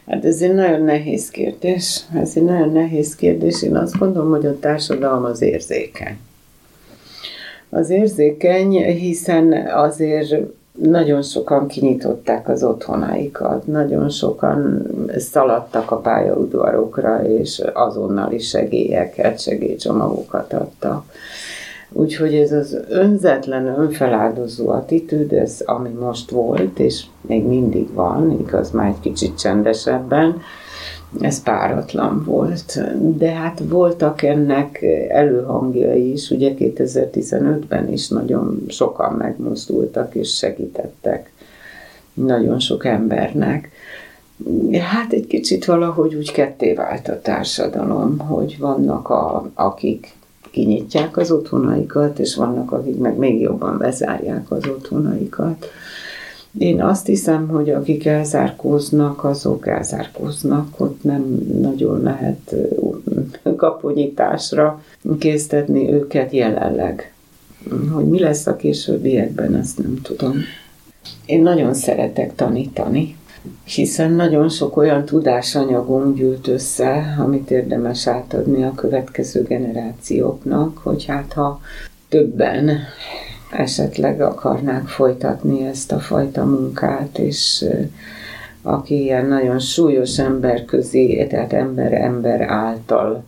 Hát 0.07 0.25
ez 0.25 0.43
egy 0.43 0.55
nagyon 0.55 0.83
nehéz 0.83 1.31
kérdés. 1.31 2.01
Ez 2.15 2.33
egy 2.35 2.45
nagyon 2.45 2.73
nehéz 2.73 3.15
kérdés. 3.15 3.63
Én 3.63 3.77
azt 3.77 3.99
gondolom, 3.99 4.31
hogy 4.31 4.47
a 4.47 4.59
társadalom 4.59 5.25
az 5.25 5.43
érzékeny. 5.43 6.17
Az 7.71 7.91
érzékeny, 7.91 8.71
hiszen 8.85 9.53
azért 9.67 10.37
nagyon 10.83 11.23
sokan 11.23 11.67
kinyitották 11.67 12.49
az 12.49 12.63
otthonaikat, 12.63 13.67
nagyon 13.67 14.09
sokan 14.09 14.87
szaladtak 15.17 15.91
a 15.91 15.97
pályaudvarokra, 15.97 17.25
és 17.25 17.63
azonnali 17.73 18.39
segélyeket, 18.39 19.41
segélycsomagokat 19.41 20.53
adtak. 20.53 21.05
Úgyhogy 21.93 22.35
ez 22.35 22.53
az 22.53 22.79
önzetlen, 22.89 23.67
önfeláldozó 23.67 24.69
attitűd, 24.69 25.33
ez 25.33 25.63
ami 25.65 25.89
most 25.89 26.31
volt, 26.31 26.79
és 26.79 27.05
még 27.21 27.45
mindig 27.45 27.93
van, 27.93 28.31
igaz, 28.41 28.71
már 28.71 28.89
egy 28.89 29.01
kicsit 29.01 29.39
csendesebben, 29.39 30.41
ez 31.21 31.43
páratlan 31.43 32.25
volt. 32.25 32.81
De 33.17 33.31
hát 33.31 33.63
voltak 33.69 34.23
ennek 34.23 34.83
előhangjai 35.09 36.13
is, 36.13 36.31
ugye 36.31 36.55
2015-ben 36.59 37.93
is 37.93 38.09
nagyon 38.09 38.65
sokan 38.69 39.13
megmozdultak 39.13 40.15
és 40.15 40.37
segítettek 40.37 41.33
nagyon 42.15 42.59
sok 42.59 42.85
embernek. 42.85 43.71
Hát 44.81 45.13
egy 45.13 45.27
kicsit 45.27 45.65
valahogy 45.65 46.15
úgy 46.15 46.33
ketté 46.33 46.73
vált 46.73 47.09
a 47.09 47.21
társadalom, 47.21 48.19
hogy 48.19 48.57
vannak, 48.59 49.09
a, 49.09 49.51
akik 49.55 50.13
kinyitják 50.51 51.17
az 51.17 51.31
otthonaikat, 51.31 52.19
és 52.19 52.35
vannak, 52.35 52.73
akik 52.73 52.99
meg 52.99 53.17
még 53.17 53.41
jobban 53.41 53.79
bezárják 53.79 54.51
az 54.51 54.67
otthonaikat. 54.69 55.67
Én 56.59 56.83
azt 56.83 57.07
hiszem, 57.07 57.49
hogy 57.49 57.71
akik 57.71 58.07
elzárkóznak, 58.07 59.25
azok 59.25 59.67
elzárkóznak, 59.67 60.81
ott 60.81 61.03
nem 61.03 61.23
nagyon 61.61 62.03
lehet 62.03 62.55
kaponyításra 63.57 64.83
késztetni 65.19 65.93
őket 65.93 66.33
jelenleg. 66.33 67.13
Hogy 67.93 68.09
mi 68.09 68.21
lesz 68.21 68.47
a 68.47 68.57
későbbiekben, 68.57 69.55
ezt 69.57 69.79
nem 69.79 69.99
tudom. 70.03 70.33
Én 71.27 71.43
nagyon 71.43 71.75
szeretek 71.75 72.35
tanítani, 72.35 73.17
hiszen 73.65 74.13
nagyon 74.13 74.49
sok 74.49 74.77
olyan 74.77 75.05
tudásanyagunk 75.05 76.17
gyűlt 76.17 76.49
össze, 76.49 77.17
amit 77.19 77.51
érdemes 77.51 78.07
átadni 78.07 78.63
a 78.63 78.75
következő 78.75 79.43
generációknak, 79.43 80.79
hogy 80.79 81.05
hát 81.05 81.33
ha 81.33 81.61
többen 82.09 82.71
esetleg 83.57 84.21
akarnák 84.21 84.87
folytatni 84.87 85.67
ezt 85.67 85.93
a 85.93 85.99
fajta 85.99 86.45
munkát, 86.45 87.19
és 87.19 87.65
aki 88.63 89.03
ilyen 89.03 89.27
nagyon 89.27 89.59
súlyos 89.59 90.21
közé, 90.67 91.27
tehát 91.27 91.53
ember-ember 91.53 92.41
által 92.41 93.25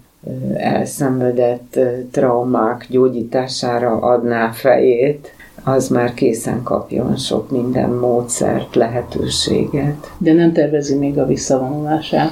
elszenvedett 0.54 1.78
traumák 2.10 2.86
gyógyítására 2.88 4.00
adná 4.00 4.50
fejét, 4.50 5.34
az 5.64 5.88
már 5.88 6.14
készen 6.14 6.62
kapjon 6.62 7.16
sok 7.16 7.50
minden 7.50 7.90
módszert, 7.90 8.74
lehetőséget. 8.74 10.10
De 10.18 10.32
nem 10.32 10.52
tervezi 10.52 10.94
még 10.94 11.18
a 11.18 11.26
visszavonulását? 11.26 12.30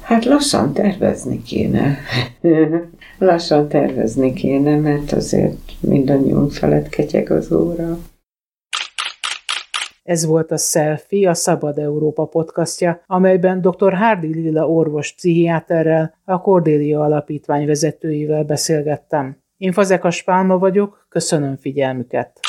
Hát 0.00 0.24
lassan 0.24 0.72
tervezni 0.72 1.42
kéne. 1.42 1.98
lassan 3.18 3.68
tervezni 3.68 4.32
kéne, 4.32 4.76
mert 4.76 5.12
azért 5.12 5.72
mindannyiunk 5.80 6.52
felett 6.52 6.88
ketyeg 6.88 7.30
az 7.30 7.52
óra. 7.52 7.98
Ez 10.02 10.24
volt 10.24 10.50
a 10.50 10.56
Selfie, 10.56 11.30
a 11.30 11.34
Szabad 11.34 11.78
Európa 11.78 12.24
podcastja, 12.24 13.02
amelyben 13.06 13.60
dr. 13.60 13.94
Hardy 13.94 14.32
Lilla 14.32 14.68
orvos 14.68 15.12
pszichiáterrel, 15.14 16.14
a 16.24 16.40
Cordélia 16.40 17.00
Alapítvány 17.00 17.66
vezetőivel 17.66 18.44
beszélgettem. 18.44 19.36
Én 19.56 19.72
Fazekas 19.72 20.22
Pálma 20.22 20.58
vagyok, 20.58 21.06
köszönöm 21.08 21.56
figyelmüket! 21.56 22.40